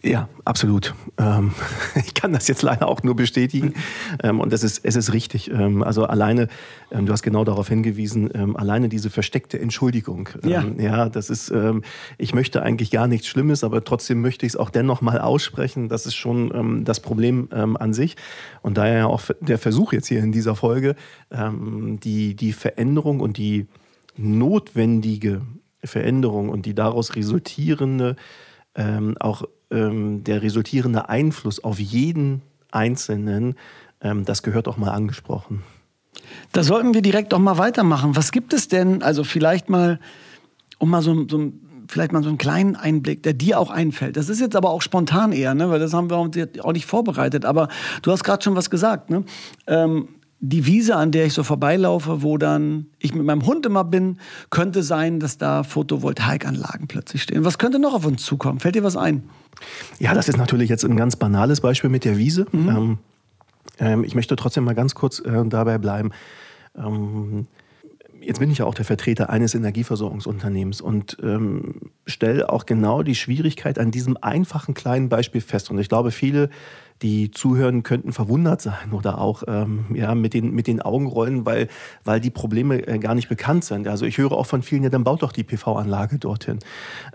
[0.00, 0.94] Ja, absolut.
[1.18, 1.52] Ähm,
[1.96, 3.74] ich kann das jetzt leider auch nur bestätigen.
[4.22, 5.50] Ähm, und das ist, es ist richtig.
[5.50, 6.46] Ähm, also alleine,
[6.92, 10.28] ähm, du hast genau darauf hingewiesen, ähm, alleine diese versteckte Entschuldigung.
[10.44, 10.62] Ja.
[10.62, 11.52] Ähm, ja, das ist,
[12.18, 15.88] ich möchte eigentlich gar nichts Schlimmes, aber trotzdem möchte ich es auch dennoch mal aussprechen.
[15.88, 18.16] Das ist schon das Problem an sich.
[18.62, 20.94] Und daher auch der Versuch jetzt hier in dieser Folge,
[21.30, 23.66] die, die Veränderung und die
[24.16, 25.42] notwendige
[25.82, 28.16] Veränderung und die daraus resultierende
[29.20, 33.54] auch ähm, der resultierende Einfluss auf jeden Einzelnen,
[34.00, 35.62] ähm, das gehört auch mal angesprochen.
[36.52, 38.16] Da sollten wir direkt auch mal weitermachen.
[38.16, 39.98] Was gibt es denn, also vielleicht mal,
[40.78, 41.52] um mal so, so
[41.88, 44.16] vielleicht mal so einen kleinen Einblick, der dir auch einfällt.
[44.16, 45.70] Das ist jetzt aber auch spontan eher, ne?
[45.70, 47.44] weil das haben wir auch nicht vorbereitet.
[47.44, 47.68] Aber
[48.02, 49.10] du hast gerade schon was gesagt.
[49.10, 49.24] Ne?
[49.66, 50.08] Ähm,
[50.40, 54.18] die Wiese, an der ich so vorbeilaufe, wo dann ich mit meinem Hund immer bin,
[54.50, 57.44] könnte sein, dass da Photovoltaikanlagen plötzlich stehen.
[57.44, 58.60] Was könnte noch auf uns zukommen?
[58.60, 59.24] Fällt dir was ein?
[59.98, 62.46] Ja, das ist natürlich jetzt ein ganz banales Beispiel mit der Wiese.
[62.52, 62.68] Mhm.
[62.68, 62.98] Ähm,
[63.80, 66.10] ähm, ich möchte trotzdem mal ganz kurz äh, dabei bleiben.
[66.76, 67.48] Ähm,
[68.20, 73.14] jetzt bin ich ja auch der Vertreter eines Energieversorgungsunternehmens und ähm, stelle auch genau die
[73.14, 75.70] Schwierigkeit an diesem einfachen kleinen Beispiel fest.
[75.70, 76.50] Und ich glaube, viele
[77.02, 81.46] die zuhören, könnten verwundert sein oder auch ähm, ja, mit, den, mit den Augen rollen,
[81.46, 81.68] weil,
[82.04, 83.86] weil die Probleme äh, gar nicht bekannt sind.
[83.86, 86.58] Also ich höre auch von vielen, ja, dann baut doch die PV-Anlage dorthin.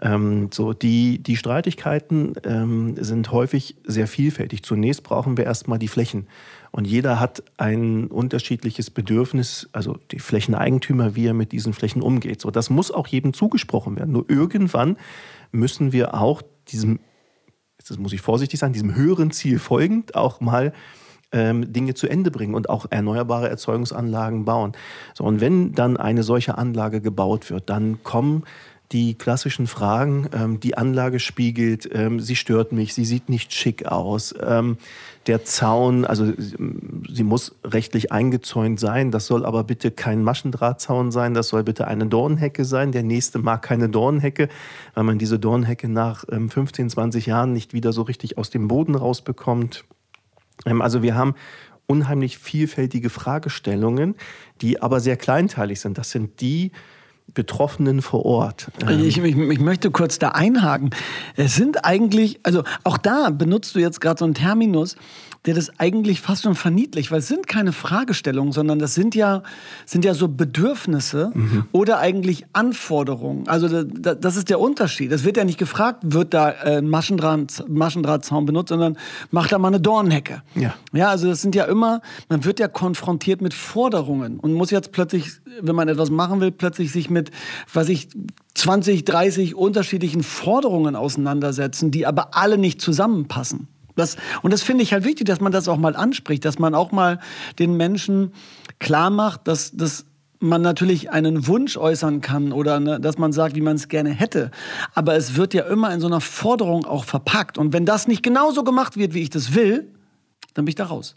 [0.02, 4.63] Ähm, so, die, die Streitigkeiten ähm, sind häufig sehr vielfältig.
[4.63, 6.28] Zunächst brauchen wir erstmal die Flächen.
[6.72, 12.41] Und jeder hat ein unterschiedliches Bedürfnis, also die Flächeneigentümer, wie er mit diesen Flächen umgeht.
[12.41, 14.12] So, das muss auch jedem zugesprochen werden.
[14.12, 14.98] Nur irgendwann
[15.52, 17.00] müssen wir auch diesem
[17.88, 20.74] das muss ich vorsichtig sein, diesem höheren Ziel folgend auch mal
[21.34, 24.74] ähm, Dinge zu Ende bringen und auch erneuerbare Erzeugungsanlagen bauen.
[25.15, 28.43] So, und wenn dann eine solche Anlage gebaut wird, dann kommen
[28.94, 33.88] die klassischen Fragen, ähm, die Anlage spiegelt, ähm, sie stört mich, sie sieht nicht schick
[33.88, 34.78] aus, ähm,
[35.26, 36.32] der Zaun, also
[37.10, 41.88] sie muss rechtlich eingezäunt sein, das soll aber bitte kein Maschendrahtzaun sein, das soll bitte
[41.88, 44.48] eine Dornhecke sein, der nächste mag keine Dornhecke,
[44.94, 48.68] weil man diese Dornhecke nach 15, ähm, 20 Jahren nicht wieder so richtig aus dem
[48.68, 49.86] Boden rausbekommt.
[50.66, 51.36] Ähm, also wir haben
[51.88, 54.16] unheimlich vielfältige Fragestellungen,
[54.62, 55.98] die aber sehr kleinteilig sind.
[55.98, 56.72] Das sind die,
[57.34, 58.67] Betroffenen vor Ort.
[58.89, 60.91] Ich, ich, ich, möchte kurz da einhaken.
[61.36, 64.96] Es sind eigentlich, also auch da benutzt du jetzt gerade so einen Terminus,
[65.46, 69.43] der das eigentlich fast schon verniedlicht, weil es sind keine Fragestellungen, sondern das sind ja,
[69.86, 71.65] sind ja so Bedürfnisse mhm.
[71.74, 73.48] oder eigentlich Anforderungen.
[73.48, 75.12] Also da, das ist der Unterschied.
[75.12, 78.98] Es wird ja nicht gefragt, wird da äh, ein Maschendraht, Maschendrahtzaun benutzt, sondern
[79.32, 80.43] macht da mal eine Dornhecke.
[80.56, 80.76] Ja.
[80.93, 84.93] ja, also das sind ja immer, man wird ja konfrontiert mit Forderungen und muss jetzt
[84.93, 87.23] plötzlich, wenn man etwas machen will, plötzlich sich mit,
[87.72, 88.10] was ich,
[88.56, 93.68] 20, 30 unterschiedlichen Forderungen auseinandersetzen, die aber alle nicht zusammenpassen.
[93.96, 96.74] Das, und das finde ich halt wichtig, dass man das auch mal anspricht, dass man
[96.74, 97.20] auch mal
[97.60, 98.32] den Menschen
[98.80, 100.06] klar macht, dass, dass
[100.40, 104.10] man natürlich einen Wunsch äußern kann oder ne, dass man sagt, wie man es gerne
[104.10, 104.52] hätte.
[104.94, 107.58] Aber es wird ja immer in so einer Forderung auch verpackt.
[107.58, 109.90] Und wenn das nicht genauso gemacht wird, wie ich das will,
[110.54, 111.16] dann bin ich da raus.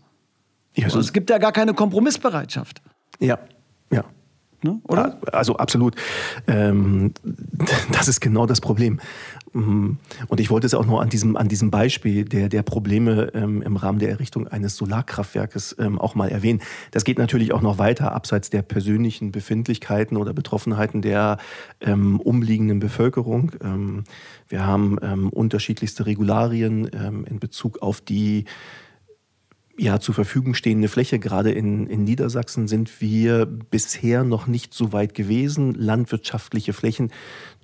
[0.74, 2.82] Ja, so es gibt ja gar keine Kompromissbereitschaft.
[3.18, 3.38] Ja,
[3.90, 4.04] ja.
[4.62, 4.80] Ne?
[4.84, 5.18] Oder?
[5.32, 5.94] Also absolut.
[6.46, 7.12] Ähm,
[7.92, 9.00] das ist genau das Problem.
[9.52, 9.98] Mhm.
[10.28, 13.62] Und ich wollte es auch nur an diesem, an diesem Beispiel der, der Probleme ähm,
[13.62, 16.60] im Rahmen der Errichtung eines Solarkraftwerkes ähm, auch mal erwähnen.
[16.90, 21.38] Das geht natürlich auch noch weiter abseits der persönlichen Befindlichkeiten oder Betroffenheiten der
[21.80, 23.52] ähm, umliegenden Bevölkerung.
[23.62, 24.04] Ähm,
[24.48, 28.44] wir haben ähm, unterschiedlichste Regularien ähm, in Bezug auf die
[29.78, 34.92] ja, zur Verfügung stehende Fläche, gerade in, in Niedersachsen, sind wir bisher noch nicht so
[34.92, 37.10] weit gewesen, landwirtschaftliche Flächen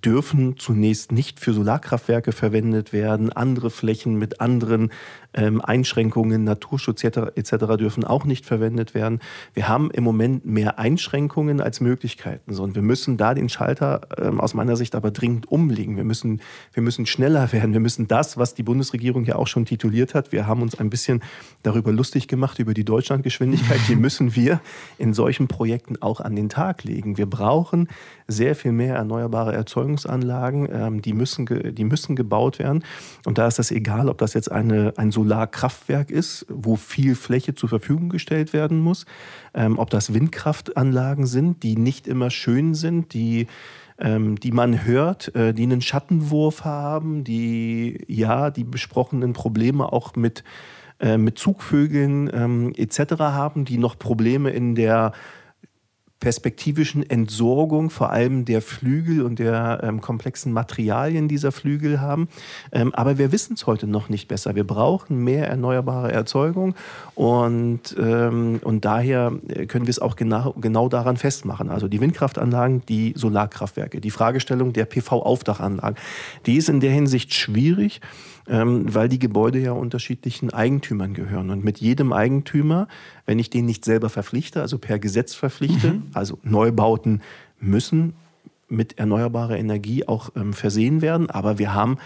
[0.05, 3.33] dürfen zunächst nicht für Solarkraftwerke verwendet werden.
[3.33, 4.91] Andere Flächen mit anderen
[5.35, 7.53] ähm, Einschränkungen, Naturschutz etc.
[7.79, 9.21] dürfen auch nicht verwendet werden.
[9.55, 12.53] Wir haben im Moment mehr Einschränkungen als Möglichkeiten.
[12.53, 15.97] So, und wir müssen da den Schalter ähm, aus meiner Sicht aber dringend umlegen.
[15.97, 16.41] Wir müssen,
[16.73, 17.73] wir müssen schneller werden.
[17.73, 20.33] Wir müssen das, was die Bundesregierung ja auch schon tituliert hat.
[20.33, 21.23] Wir haben uns ein bisschen
[21.63, 23.81] darüber lustig gemacht, über die Deutschlandgeschwindigkeit.
[23.89, 24.61] Die müssen wir
[24.99, 27.17] in solchen Projekten auch an den Tag legen.
[27.17, 27.89] Wir brauchen
[28.29, 30.69] sehr viel mehr erneuerbare Erzeugungsanlagen.
[30.73, 32.85] Ähm, die, müssen die müssen gebaut werden.
[33.25, 37.55] Und da ist das egal, ob das jetzt eine, ein Solarkraftwerk ist, wo viel Fläche
[37.55, 39.07] zur Verfügung gestellt werden muss,
[39.55, 43.47] ähm, ob das Windkraftanlagen sind, die nicht immer schön sind, die
[43.99, 50.17] ähm, die man hört, äh, die einen Schattenwurf haben, die ja die besprochenen Probleme auch
[50.17, 50.43] mit,
[50.99, 53.21] äh, mit Zugvögeln ähm, etc.
[53.21, 55.13] haben, die noch Probleme in der
[56.23, 62.29] perspektivischen Entsorgung vor allem der Flügel und der ähm, komplexen Materialien dieser Flügel haben.
[62.71, 64.55] Ähm, aber wir wissen es heute noch nicht besser.
[64.55, 66.77] Wir brauchen mehr erneuerbare Erzeugung
[67.17, 71.71] und, ähm, und daher äh, können wir es auch genau, genau daran festmachen.
[71.71, 75.97] Also die Windkraftanlagen, die Solarkraftwerke, die Fragestellung der PV-Aufdachanlagen,
[76.47, 78.01] die ist in der Hinsicht schwierig
[78.49, 81.51] ähm, weil die Gebäude ja unterschiedlichen Eigentümern gehören.
[81.51, 82.89] Und mit jedem Eigentümer,
[83.27, 86.03] wenn ich den nicht selber verpflichte, also per Gesetz verpflichte, mhm.
[86.13, 87.23] also Neubauten
[87.61, 88.15] müssen
[88.69, 91.31] mit erneuerbarer Energie auch ähm, versehen werden.
[91.31, 91.99] Aber wir haben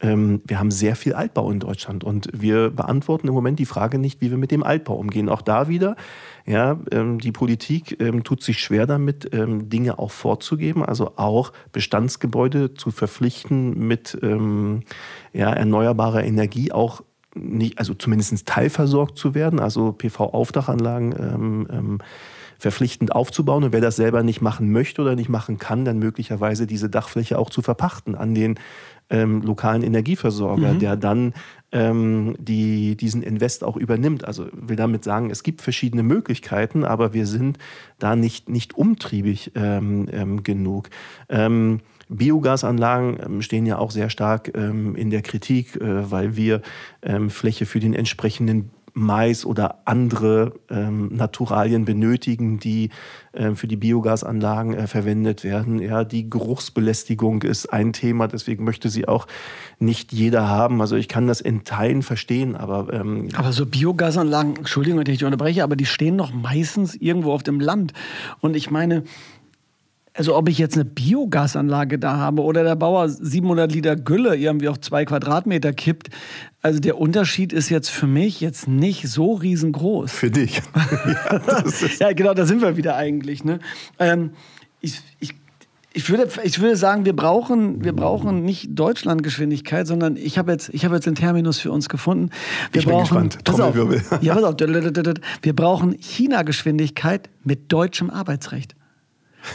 [0.00, 3.98] ähm, wir haben sehr viel Altbau in Deutschland und wir beantworten im Moment die Frage
[3.98, 5.28] nicht, wie wir mit dem Altbau umgehen.
[5.28, 5.96] Auch da wieder,
[6.46, 11.52] ja, ähm, die Politik ähm, tut sich schwer damit, ähm, Dinge auch vorzugeben, also auch
[11.72, 14.82] Bestandsgebäude zu verpflichten mit ähm,
[15.32, 17.02] ja, erneuerbarer Energie auch
[17.34, 21.98] nicht, also zumindest teilversorgt zu werden, also PV-Aufdachanlagen ähm,
[22.58, 26.66] verpflichtend aufzubauen und wer das selber nicht machen möchte oder nicht machen kann, dann möglicherweise
[26.66, 28.58] diese Dachfläche auch zu verpachten an den
[29.10, 30.78] ähm, lokalen Energieversorger, mhm.
[30.78, 31.34] der dann
[31.72, 34.24] ähm, die, diesen Invest auch übernimmt.
[34.24, 37.58] Also will damit sagen, es gibt verschiedene Möglichkeiten, aber wir sind
[37.98, 40.90] da nicht, nicht umtriebig ähm, ähm genug.
[41.28, 46.62] Ähm, Biogasanlagen ähm, stehen ja auch sehr stark in der Kritik, äh, weil wir
[47.28, 52.90] Fläche für den entsprechenden Mais oder andere ähm, Naturalien benötigen, die
[53.32, 55.80] äh, für die Biogasanlagen äh, verwendet werden.
[55.80, 59.26] Ja, die Geruchsbelästigung ist ein Thema, deswegen möchte sie auch
[59.78, 60.80] nicht jeder haben.
[60.80, 65.24] Also ich kann das in Teilen verstehen, aber ähm aber so Biogasanlagen, Entschuldigung, wenn ich
[65.24, 67.92] unterbreche, aber die stehen noch meistens irgendwo auf dem Land.
[68.40, 69.04] Und ich meine,
[70.18, 74.68] also ob ich jetzt eine Biogasanlage da habe oder der Bauer 700 Liter Gülle irgendwie
[74.68, 76.08] auf zwei Quadratmeter kippt,
[76.60, 80.10] also der Unterschied ist jetzt für mich jetzt nicht so riesengroß.
[80.10, 80.60] Für dich.
[80.74, 83.44] ja, ja, genau, da sind wir wieder eigentlich.
[83.44, 83.60] Ne?
[84.00, 84.32] Ähm,
[84.80, 85.34] ich, ich,
[85.92, 90.70] ich, würde, ich würde sagen, wir brauchen, wir brauchen nicht Deutschlandgeschwindigkeit, sondern ich habe jetzt,
[90.70, 92.30] hab jetzt den Terminus für uns gefunden.
[92.72, 93.44] Wir ich bin brauchen, gespannt.
[93.44, 94.02] Trommelwirbel.
[94.20, 94.56] Ja, pass auf.
[95.42, 98.74] Wir brauchen China-Geschwindigkeit mit deutschem Arbeitsrecht.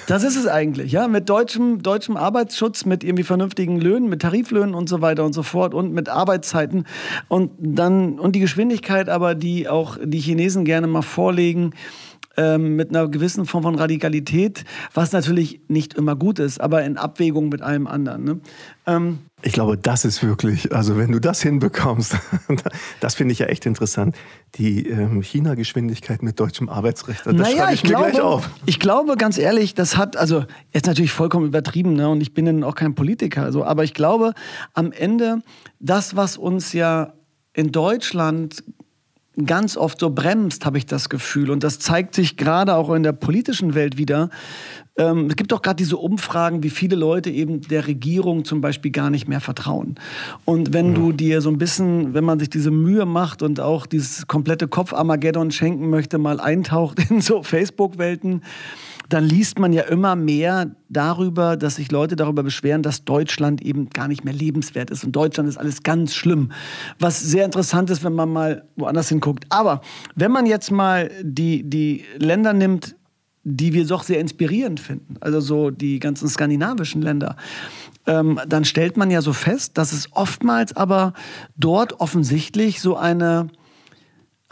[0.07, 4.75] Das ist es eigentlich, ja, mit deutschem, deutschem Arbeitsschutz, mit irgendwie vernünftigen Löhnen, mit Tariflöhnen
[4.75, 6.85] und so weiter und so fort und mit Arbeitszeiten.
[7.27, 11.73] Und dann und die Geschwindigkeit aber, die auch die Chinesen gerne mal vorlegen,
[12.37, 16.97] ähm, mit einer gewissen Form von Radikalität, was natürlich nicht immer gut ist, aber in
[16.97, 18.23] Abwägung mit allem anderen.
[18.23, 18.39] Ne?
[18.87, 22.15] Ähm, ich glaube, das ist wirklich, also wenn du das hinbekommst,
[23.01, 24.15] das finde ich ja echt interessant.
[24.55, 28.49] Die ähm, China-Geschwindigkeit mit deutschem Arbeitsrecht, das naja, schreibe ich, ich mir glaube, gleich auf.
[28.65, 32.09] Ich glaube, ganz ehrlich, das hat, also jetzt natürlich vollkommen übertrieben, ne?
[32.09, 34.33] und ich bin dann auch kein Politiker, also, aber ich glaube,
[34.73, 35.41] am Ende,
[35.79, 37.13] das, was uns ja
[37.53, 38.63] in Deutschland
[39.45, 41.49] ganz oft so bremst, habe ich das Gefühl.
[41.49, 44.29] Und das zeigt sich gerade auch in der politischen Welt wieder.
[44.95, 48.91] Ähm, es gibt doch gerade diese Umfragen, wie viele Leute eben der Regierung zum Beispiel
[48.91, 49.95] gar nicht mehr vertrauen.
[50.45, 50.95] Und wenn mhm.
[50.95, 54.67] du dir so ein bisschen, wenn man sich diese Mühe macht und auch dieses komplette
[54.67, 58.43] Kopf-Armageddon schenken möchte, mal eintaucht in so Facebook-Welten,
[59.13, 63.89] dann liest man ja immer mehr darüber, dass sich Leute darüber beschweren, dass Deutschland eben
[63.89, 65.03] gar nicht mehr lebenswert ist.
[65.03, 66.51] Und Deutschland ist alles ganz schlimm.
[66.97, 69.45] Was sehr interessant ist, wenn man mal woanders hinguckt.
[69.49, 69.81] Aber
[70.15, 72.95] wenn man jetzt mal die, die Länder nimmt,
[73.43, 77.35] die wir doch sehr inspirierend finden, also so die ganzen skandinavischen Länder,
[78.07, 81.13] ähm, dann stellt man ja so fest, dass es oftmals aber
[81.55, 83.49] dort offensichtlich so eine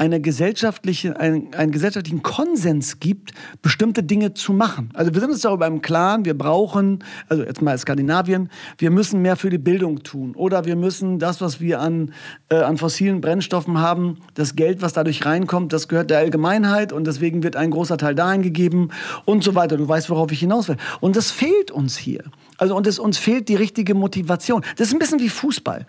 [0.01, 4.89] eine gesellschaftliche, ein, einen gesellschaftlichen Konsens gibt, bestimmte Dinge zu machen.
[4.95, 9.21] Also wir sind uns darüber im Klaren, wir brauchen, also jetzt mal Skandinavien, wir müssen
[9.21, 10.33] mehr für die Bildung tun.
[10.33, 12.13] Oder wir müssen das, was wir an,
[12.49, 17.05] äh, an fossilen Brennstoffen haben, das Geld, was dadurch reinkommt, das gehört der Allgemeinheit und
[17.05, 18.89] deswegen wird ein großer Teil dahin gegeben
[19.25, 19.77] und so weiter.
[19.77, 20.77] Du weißt, worauf ich hinaus will.
[20.99, 22.23] Und das fehlt uns hier.
[22.57, 24.63] Also und es, uns fehlt die richtige Motivation.
[24.77, 25.85] Das ist ein bisschen wie Fußball.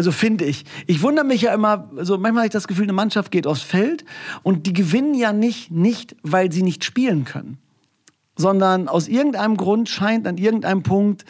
[0.00, 0.64] Also finde ich.
[0.86, 3.60] Ich wundere mich ja immer, so manchmal habe ich das Gefühl, eine Mannschaft geht aufs
[3.60, 4.06] Feld
[4.42, 7.58] und die gewinnen ja nicht, nicht, weil sie nicht spielen können,
[8.34, 11.26] sondern aus irgendeinem Grund scheint an irgendeinem Punkt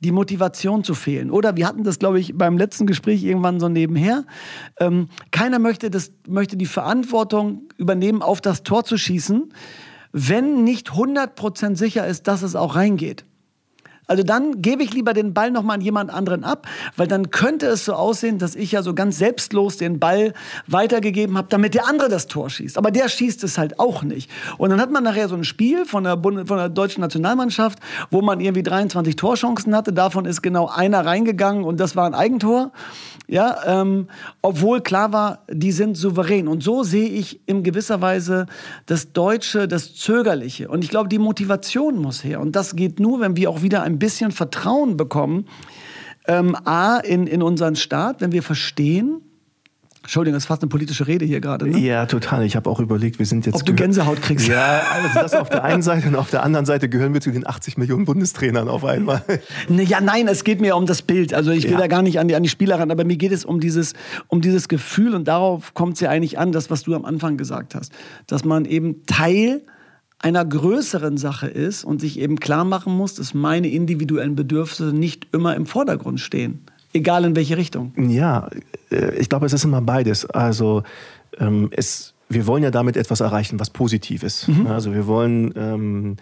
[0.00, 1.30] die Motivation zu fehlen.
[1.30, 4.24] Oder wir hatten das, glaube ich, beim letzten Gespräch irgendwann so nebenher.
[4.80, 9.54] Ähm, keiner möchte, das, möchte die Verantwortung übernehmen, auf das Tor zu schießen,
[10.10, 13.24] wenn nicht 100% sicher ist, dass es auch reingeht.
[14.08, 16.66] Also dann gebe ich lieber den Ball nochmal an jemand anderen ab,
[16.96, 20.32] weil dann könnte es so aussehen, dass ich ja so ganz selbstlos den Ball
[20.66, 22.78] weitergegeben habe, damit der andere das Tor schießt.
[22.78, 24.30] Aber der schießt es halt auch nicht.
[24.56, 27.78] Und dann hat man nachher so ein Spiel von der, Bund von der deutschen Nationalmannschaft,
[28.10, 29.92] wo man irgendwie 23 Torchancen hatte.
[29.92, 32.72] Davon ist genau einer reingegangen und das war ein Eigentor.
[33.30, 34.08] Ja, ähm,
[34.40, 36.48] obwohl klar war, die sind souverän.
[36.48, 38.46] Und so sehe ich in gewisser Weise
[38.86, 40.68] das Deutsche, das Zögerliche.
[40.68, 42.40] Und ich glaube, die Motivation muss her.
[42.40, 45.44] Und das geht nur, wenn wir auch wieder ein bisschen Vertrauen bekommen.
[46.26, 49.20] Ähm, A, in, in unseren Staat, wenn wir verstehen,
[50.02, 51.68] Entschuldigung, das ist fast eine politische Rede hier gerade.
[51.68, 51.78] Ne?
[51.78, 52.44] Ja, total.
[52.44, 53.56] Ich habe auch überlegt, wir sind jetzt.
[53.56, 54.48] Ob du Gänsehaut kriegst.
[54.48, 57.30] Ja, also das auf der einen Seite und auf der anderen Seite gehören wir zu
[57.30, 59.22] den 80 Millionen Bundestrainern auf einmal.
[59.68, 61.34] Ne, ja, nein, es geht mir um das Bild.
[61.34, 61.78] Also ich will ja.
[61.78, 63.92] da gar nicht an die, an die Spieler ran, aber mir geht es um dieses,
[64.28, 67.36] um dieses Gefühl und darauf kommt es ja eigentlich an, das, was du am Anfang
[67.36, 67.92] gesagt hast.
[68.26, 69.62] Dass man eben Teil
[70.20, 75.28] einer größeren Sache ist und sich eben klar machen muss, dass meine individuellen Bedürfnisse nicht
[75.32, 76.64] immer im Vordergrund stehen.
[76.98, 77.92] Egal in welche Richtung.
[77.96, 78.48] Ja,
[78.90, 80.26] äh, ich glaube, es ist immer beides.
[80.26, 80.82] Also
[81.38, 84.48] ähm, es, wir wollen ja damit etwas erreichen, was positiv ist.
[84.48, 84.66] Mhm.
[84.66, 86.16] Also wir wollen ähm,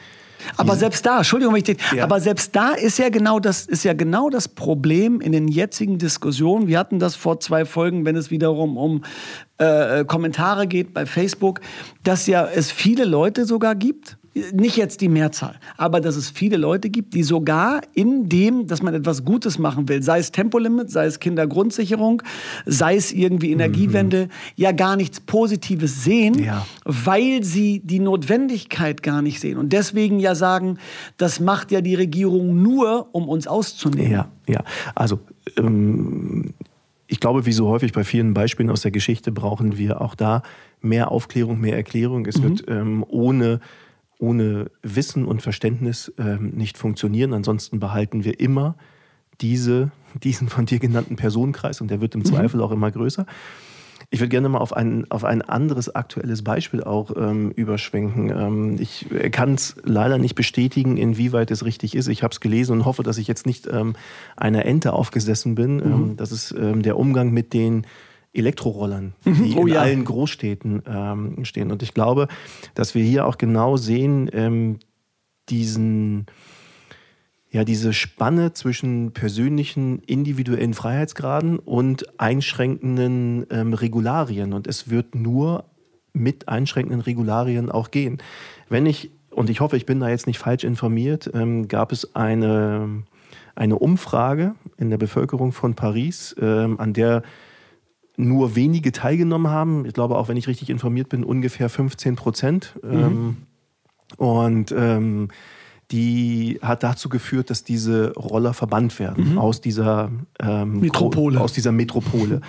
[0.56, 2.04] aber selbst da, Entschuldigung, wenn ich ja.
[2.04, 5.98] aber selbst da ist ja genau das ist ja genau das Problem in den jetzigen
[5.98, 6.68] Diskussionen.
[6.68, 9.02] Wir hatten das vor zwei Folgen, wenn es wiederum um
[9.58, 11.60] äh, Kommentare geht bei Facebook,
[12.04, 14.18] dass ja es viele Leute sogar gibt,
[14.52, 18.82] nicht jetzt die Mehrzahl, aber dass es viele Leute gibt, die sogar in dem, dass
[18.82, 22.22] man etwas Gutes machen will, sei es Tempolimit, sei es Kindergrundsicherung,
[22.66, 24.30] sei es irgendwie Energiewende, mhm.
[24.56, 26.66] ja gar nichts Positives sehen, ja.
[26.84, 30.78] weil sie die Notwendigkeit gar nicht sehen und deswegen ja sagen,
[31.16, 34.12] das macht ja die Regierung nur, um uns auszunehmen.
[34.12, 34.62] Ja, ja.
[34.94, 35.20] Also
[35.56, 36.52] ähm,
[37.06, 40.42] ich glaube, wie so häufig bei vielen Beispielen aus der Geschichte brauchen wir auch da
[40.80, 42.26] mehr Aufklärung, mehr Erklärung.
[42.26, 42.42] Es mhm.
[42.42, 43.60] wird ähm, ohne
[44.18, 47.32] ohne Wissen und Verständnis ähm, nicht funktionieren.
[47.32, 48.76] Ansonsten behalten wir immer
[49.40, 49.90] diese,
[50.22, 52.26] diesen von dir genannten Personenkreis und der wird im mhm.
[52.26, 53.26] Zweifel auch immer größer.
[54.10, 58.30] Ich würde gerne mal auf ein, auf ein anderes aktuelles Beispiel auch ähm, überschwenken.
[58.30, 62.06] Ähm, ich kann es leider nicht bestätigen, inwieweit es richtig ist.
[62.06, 63.96] Ich habe es gelesen und hoffe, dass ich jetzt nicht ähm,
[64.36, 65.76] einer Ente aufgesessen bin.
[65.76, 65.82] Mhm.
[65.82, 67.84] Ähm, das ist ähm, der Umgang mit den
[68.36, 69.80] Elektrorollern, die oh, in ja.
[69.80, 71.72] allen Großstädten ähm, stehen.
[71.72, 72.28] Und ich glaube,
[72.74, 74.78] dass wir hier auch genau sehen, ähm,
[75.48, 76.26] diesen,
[77.50, 84.52] ja, diese Spanne zwischen persönlichen, individuellen Freiheitsgraden und einschränkenden ähm, Regularien.
[84.52, 85.64] Und es wird nur
[86.12, 88.18] mit einschränkenden Regularien auch gehen.
[88.68, 92.14] Wenn ich, und ich hoffe, ich bin da jetzt nicht falsch informiert, ähm, gab es
[92.14, 93.04] eine,
[93.54, 97.22] eine Umfrage in der Bevölkerung von Paris, ähm, an der
[98.16, 99.84] nur wenige teilgenommen haben.
[99.84, 102.74] Ich glaube, auch wenn ich richtig informiert bin, ungefähr 15 Prozent.
[102.82, 102.92] Mhm.
[102.92, 103.36] Ähm,
[104.16, 105.28] und ähm,
[105.90, 109.38] die hat dazu geführt, dass diese Roller verbannt werden mhm.
[109.38, 111.40] aus dieser ähm, Metropole.
[111.40, 112.40] Aus dieser Metropole.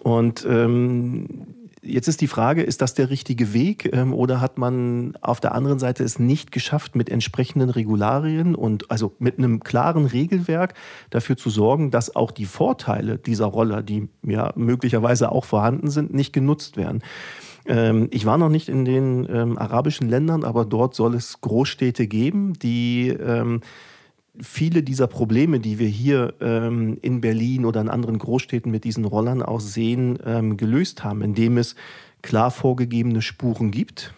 [0.00, 1.46] Und ähm,
[1.86, 5.54] Jetzt ist die Frage, ist das der richtige Weg ähm, oder hat man auf der
[5.54, 10.74] anderen Seite es nicht geschafft, mit entsprechenden Regularien und also mit einem klaren Regelwerk
[11.10, 16.14] dafür zu sorgen, dass auch die Vorteile dieser Roller, die ja möglicherweise auch vorhanden sind,
[16.14, 17.02] nicht genutzt werden?
[17.66, 22.06] Ähm, ich war noch nicht in den ähm, arabischen Ländern, aber dort soll es Großstädte
[22.06, 23.08] geben, die
[24.40, 29.04] viele dieser Probleme, die wir hier ähm, in Berlin oder in anderen Großstädten mit diesen
[29.04, 31.76] Rollern auch sehen, ähm, gelöst haben, indem es
[32.22, 34.14] klar vorgegebene Spuren gibt,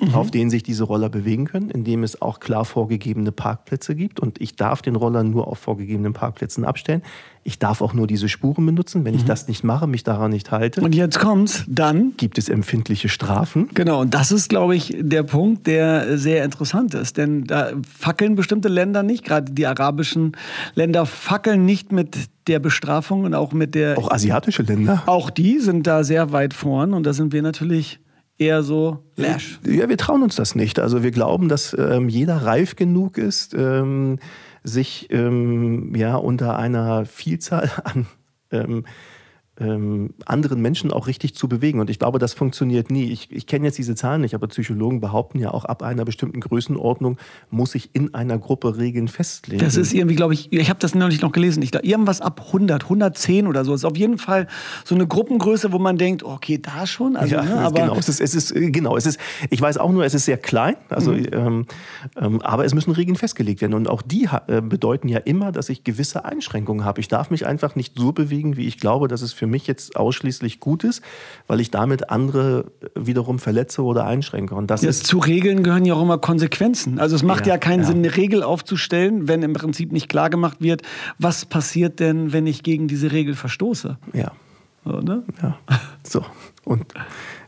[0.00, 0.14] mhm.
[0.14, 4.20] auf denen sich diese Roller bewegen können, indem es auch klar vorgegebene Parkplätze gibt.
[4.20, 7.02] Und ich darf den Roller nur auf vorgegebenen Parkplätzen abstellen.
[7.42, 9.04] Ich darf auch nur diese Spuren benutzen.
[9.04, 9.20] Wenn mhm.
[9.20, 10.82] ich das nicht mache, mich daran nicht halte.
[10.82, 13.68] Und jetzt kommt's, dann gibt es empfindliche Strafen.
[13.74, 17.16] Genau, und das ist, glaube ich, der Punkt, der sehr interessant ist.
[17.16, 20.36] Denn da fackeln bestimmte Länder nicht, gerade die arabischen
[20.74, 23.96] Länder fackeln nicht mit der Bestrafung und auch mit der.
[23.96, 25.02] Auch asiatische Länder.
[25.06, 28.00] Auch die sind da sehr weit vorn und da sind wir natürlich
[28.40, 29.60] eher so lash.
[29.66, 30.78] Ja, wir trauen uns das nicht.
[30.78, 34.18] Also wir glauben, dass ähm, jeder reif genug ist, ähm,
[34.64, 38.06] sich ähm, ja unter einer Vielzahl an
[39.60, 41.80] ähm, anderen Menschen auch richtig zu bewegen.
[41.80, 43.12] Und ich glaube, das funktioniert nie.
[43.12, 46.40] Ich, ich kenne jetzt diese Zahlen nicht, aber Psychologen behaupten ja auch, ab einer bestimmten
[46.40, 47.18] Größenordnung
[47.50, 49.62] muss ich in einer Gruppe Regeln festlegen.
[49.62, 52.42] Das ist irgendwie, glaube ich, ich habe das neulich noch gelesen, ich glaube, irgendwas ab
[52.46, 53.72] 100, 110 oder so.
[53.72, 54.46] Das ist auf jeden Fall
[54.84, 57.16] so eine Gruppengröße, wo man denkt, okay, da schon.
[57.16, 59.76] Also, ja, ne, aber genau, es ist, es ist, äh, genau, es ist, ich weiß
[59.76, 61.26] auch nur, es ist sehr klein, also, mhm.
[61.32, 61.66] ähm,
[62.16, 63.74] ähm, aber es müssen Regeln festgelegt werden.
[63.74, 67.00] Und auch die äh, bedeuten ja immer, dass ich gewisse Einschränkungen habe.
[67.00, 69.96] Ich darf mich einfach nicht so bewegen, wie ich glaube, dass es für mich jetzt
[69.96, 71.02] ausschließlich gut ist,
[71.46, 74.54] weil ich damit andere wiederum verletze oder einschränke.
[74.54, 76.98] Und das ja, ist zu Regeln gehören ja auch immer Konsequenzen.
[76.98, 77.86] Also es macht ja, ja keinen ja.
[77.86, 80.82] Sinn, eine Regel aufzustellen, wenn im Prinzip nicht klar gemacht wird,
[81.18, 83.98] was passiert denn, wenn ich gegen diese Regel verstoße.
[84.12, 84.32] Ja.
[84.84, 85.24] So, ne?
[85.42, 85.58] ja.
[86.02, 86.24] so.
[86.64, 86.86] Und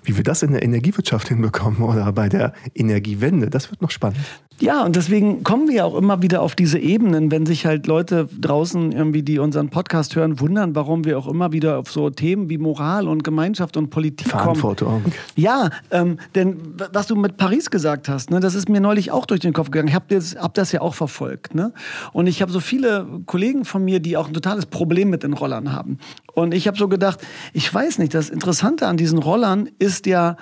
[0.05, 4.19] wie wir das in der Energiewirtschaft hinbekommen oder bei der Energiewende, das wird noch spannend.
[4.61, 7.87] Ja, und deswegen kommen wir ja auch immer wieder auf diese Ebenen, wenn sich halt
[7.87, 12.11] Leute draußen irgendwie, die unseren Podcast hören, wundern, warum wir auch immer wieder auf so
[12.11, 14.89] Themen wie Moral und Gemeinschaft und Politik Verantwortung.
[14.89, 15.03] kommen.
[15.03, 15.35] Verantwortung.
[15.37, 16.59] Ja, ähm, denn
[16.93, 19.71] was du mit Paris gesagt hast, ne, das ist mir neulich auch durch den Kopf
[19.71, 19.89] gegangen.
[19.89, 21.55] Ich habe das, hab das ja auch verfolgt.
[21.55, 21.73] Ne?
[22.13, 25.33] Und ich habe so viele Kollegen von mir, die auch ein totales Problem mit den
[25.33, 25.99] Rollern haben.
[26.35, 27.21] Und ich habe so gedacht,
[27.53, 30.37] ich weiß nicht, das Interessante an diesen Rollern ist ja,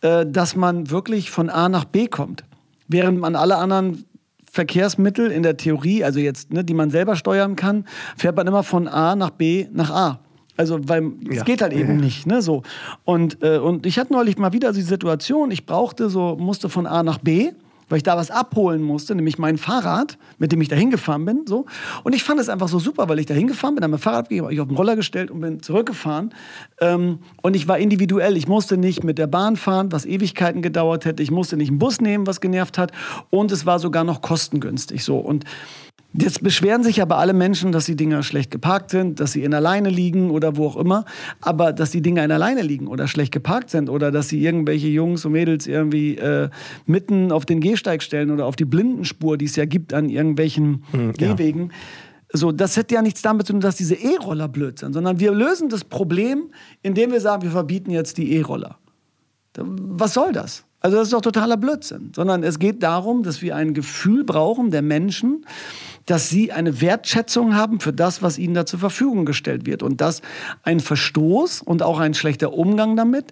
[0.00, 2.44] äh, dass man wirklich von A nach B kommt.
[2.88, 4.04] Während man alle anderen
[4.50, 7.84] Verkehrsmittel in der Theorie, also jetzt, ne, die man selber steuern kann,
[8.16, 10.20] fährt man immer von A nach B nach A.
[10.56, 11.44] Also, weil es ja.
[11.44, 12.04] geht halt eben ja.
[12.04, 12.62] nicht, ne, so.
[13.04, 16.86] Und, äh, und ich hatte neulich mal wieder die Situation, ich brauchte so, musste von
[16.86, 17.52] A nach B
[17.88, 21.44] weil ich da was abholen musste, nämlich mein Fahrrad, mit dem ich da hingefahren bin.
[21.46, 21.66] So.
[22.04, 24.28] Und ich fand es einfach so super, weil ich da hingefahren bin, habe mein Fahrrad
[24.28, 26.34] gegeben, ich auf den Roller gestellt und bin zurückgefahren.
[26.80, 28.36] Ähm, und ich war individuell.
[28.36, 31.22] Ich musste nicht mit der Bahn fahren, was Ewigkeiten gedauert hätte.
[31.22, 32.92] Ich musste nicht einen Bus nehmen, was genervt hat.
[33.30, 35.04] Und es war sogar noch kostengünstig.
[35.04, 35.18] So.
[35.18, 35.44] Und
[36.14, 39.50] Jetzt beschweren sich aber alle Menschen, dass die Dinger schlecht geparkt sind, dass sie in
[39.50, 41.04] der Leine liegen oder wo auch immer.
[41.42, 44.42] Aber dass die Dinger in der Leine liegen oder schlecht geparkt sind oder dass sie
[44.42, 46.48] irgendwelche Jungs und Mädels irgendwie äh,
[46.86, 50.82] mitten auf den Gehsteig stellen oder auf die Blindenspur, die es ja gibt an irgendwelchen
[50.92, 51.66] mhm, Gehwegen.
[51.66, 51.76] Ja.
[52.32, 55.32] So, das hätte ja nichts damit zu tun, dass diese E-Roller blöd sind, sondern wir
[55.32, 56.50] lösen das Problem,
[56.82, 58.78] indem wir sagen, wir verbieten jetzt die E-Roller.
[59.56, 60.64] Was soll das?
[60.80, 64.70] Also das ist doch totaler Blödsinn, sondern es geht darum, dass wir ein Gefühl brauchen
[64.70, 65.44] der Menschen,
[66.08, 69.82] dass sie eine Wertschätzung haben für das, was ihnen da zur Verfügung gestellt wird.
[69.82, 70.22] Und dass
[70.62, 73.26] ein Verstoß und auch ein schlechter Umgang damit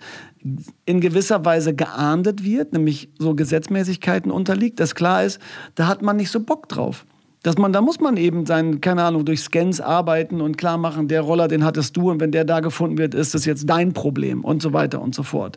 [0.84, 5.40] in gewisser Weise geahndet wird, nämlich so Gesetzmäßigkeiten unterliegt, dass klar ist,
[5.74, 7.06] da hat man nicht so Bock drauf.
[7.42, 11.08] Dass man, da muss man eben sein, keine Ahnung, durch Scans arbeiten und klar machen,
[11.08, 13.94] der Roller, den hattest du und wenn der da gefunden wird, ist das jetzt dein
[13.94, 15.56] Problem und so weiter und so fort.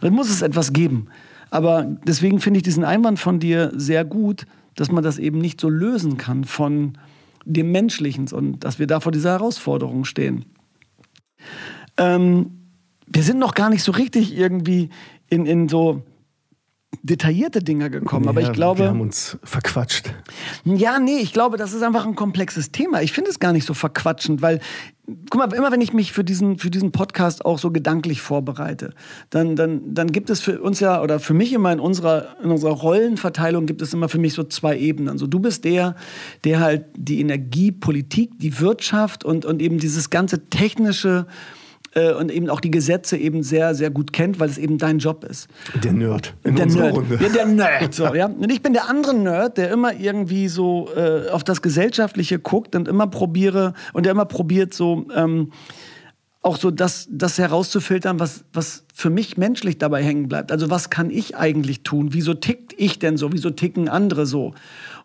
[0.00, 1.08] Dann muss es etwas geben.
[1.50, 5.60] Aber deswegen finde ich diesen Einwand von dir sehr gut, dass man das eben nicht
[5.60, 6.98] so lösen kann von
[7.44, 10.46] dem Menschlichen und dass wir da vor dieser Herausforderung stehen.
[11.96, 12.50] Ähm,
[13.06, 14.88] wir sind noch gar nicht so richtig irgendwie
[15.28, 16.02] in, in so
[17.02, 18.24] detaillierte Dinge gekommen.
[18.24, 18.80] Ja, aber ich glaube.
[18.80, 20.12] Wir haben uns verquatscht.
[20.64, 23.02] Ja, nee, ich glaube, das ist einfach ein komplexes Thema.
[23.02, 24.60] Ich finde es gar nicht so verquatschend, weil,
[25.30, 28.94] guck mal, immer wenn ich mich für diesen, für diesen Podcast auch so gedanklich vorbereite,
[29.30, 32.50] dann, dann, dann gibt es für uns ja, oder für mich immer in unserer, in
[32.50, 35.10] unserer Rollenverteilung gibt es immer für mich so zwei Ebenen.
[35.10, 35.96] Also du bist der,
[36.44, 41.26] der halt die Energiepolitik, die Wirtschaft und, und eben dieses ganze technische
[41.94, 44.98] äh, und eben auch die Gesetze eben sehr, sehr gut kennt, weil es eben dein
[44.98, 45.48] Job ist.
[45.82, 46.96] Der Nerd in der Nerd.
[46.96, 47.18] Runde.
[47.20, 47.94] Ja, der Nerd.
[47.94, 48.26] So, ja.
[48.26, 52.74] Und ich bin der andere Nerd, der immer irgendwie so äh, auf das Gesellschaftliche guckt
[52.74, 55.52] und immer probiere und der immer probiert so ähm,
[56.44, 60.52] auch so das, das herauszufiltern, was, was für mich menschlich dabei hängen bleibt.
[60.52, 62.08] Also was kann ich eigentlich tun?
[62.12, 63.32] Wieso tickt ich denn so?
[63.32, 64.52] Wieso ticken andere so?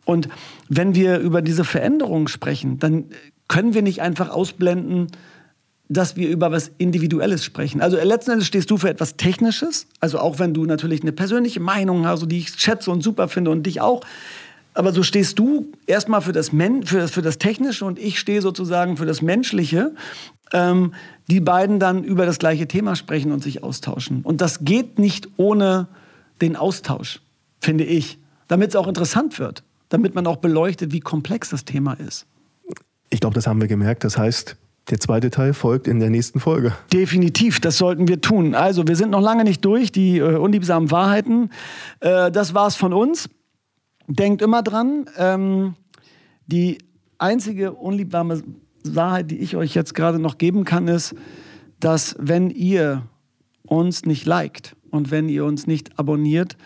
[0.03, 0.27] Und
[0.67, 3.05] wenn wir über diese Veränderungen sprechen, dann
[3.47, 5.07] können wir nicht einfach ausblenden,
[5.89, 7.81] dass wir über was Individuelles sprechen.
[7.81, 11.59] Also letzten Endes stehst du für etwas Technisches, also auch wenn du natürlich eine persönliche
[11.59, 14.01] Meinung hast, die ich schätze und super finde und dich auch.
[14.75, 18.97] Aber so stehst du erstmal für das, für, für das Technische und ich stehe sozusagen
[18.97, 19.95] für das Menschliche.
[20.53, 20.93] Ähm,
[21.27, 24.21] die beiden dann über das gleiche Thema sprechen und sich austauschen.
[24.21, 25.87] Und das geht nicht ohne
[26.39, 27.19] den Austausch,
[27.59, 31.93] finde ich, damit es auch interessant wird, damit man auch beleuchtet, wie komplex das Thema
[31.93, 32.27] ist.
[33.09, 34.03] Ich glaube, das haben wir gemerkt.
[34.03, 34.55] Das heißt,
[34.89, 36.73] der zweite Teil folgt in der nächsten Folge.
[36.91, 38.55] Definitiv, das sollten wir tun.
[38.55, 41.51] Also, wir sind noch lange nicht durch, die äh, unliebsamen Wahrheiten.
[41.99, 43.29] Äh, das war's von uns.
[44.07, 45.75] Denkt immer dran, ähm,
[46.47, 46.79] die
[47.19, 48.41] einzige unliebsame
[48.83, 51.13] Wahrheit, die ich euch jetzt gerade noch geben kann, ist,
[51.79, 53.03] dass wenn ihr
[53.63, 56.57] uns nicht liked und wenn ihr uns nicht abonniert,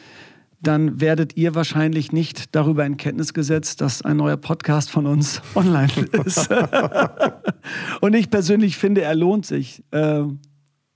[0.63, 5.41] dann werdet ihr wahrscheinlich nicht darüber in Kenntnis gesetzt, dass ein neuer Podcast von uns
[5.55, 5.91] online
[6.25, 6.49] ist.
[8.01, 9.83] Und ich persönlich finde, er lohnt sich.
[9.91, 10.39] Ähm,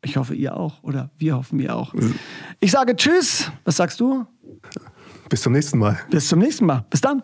[0.02, 0.82] ich hoffe, ihr auch.
[0.84, 1.94] Oder wir hoffen, ihr auch.
[2.60, 3.52] Ich sage Tschüss.
[3.66, 4.26] Was sagst du?
[5.30, 6.00] Bis zum nächsten Mal.
[6.10, 6.86] Bis zum nächsten Mal.
[6.90, 7.22] Bis dann.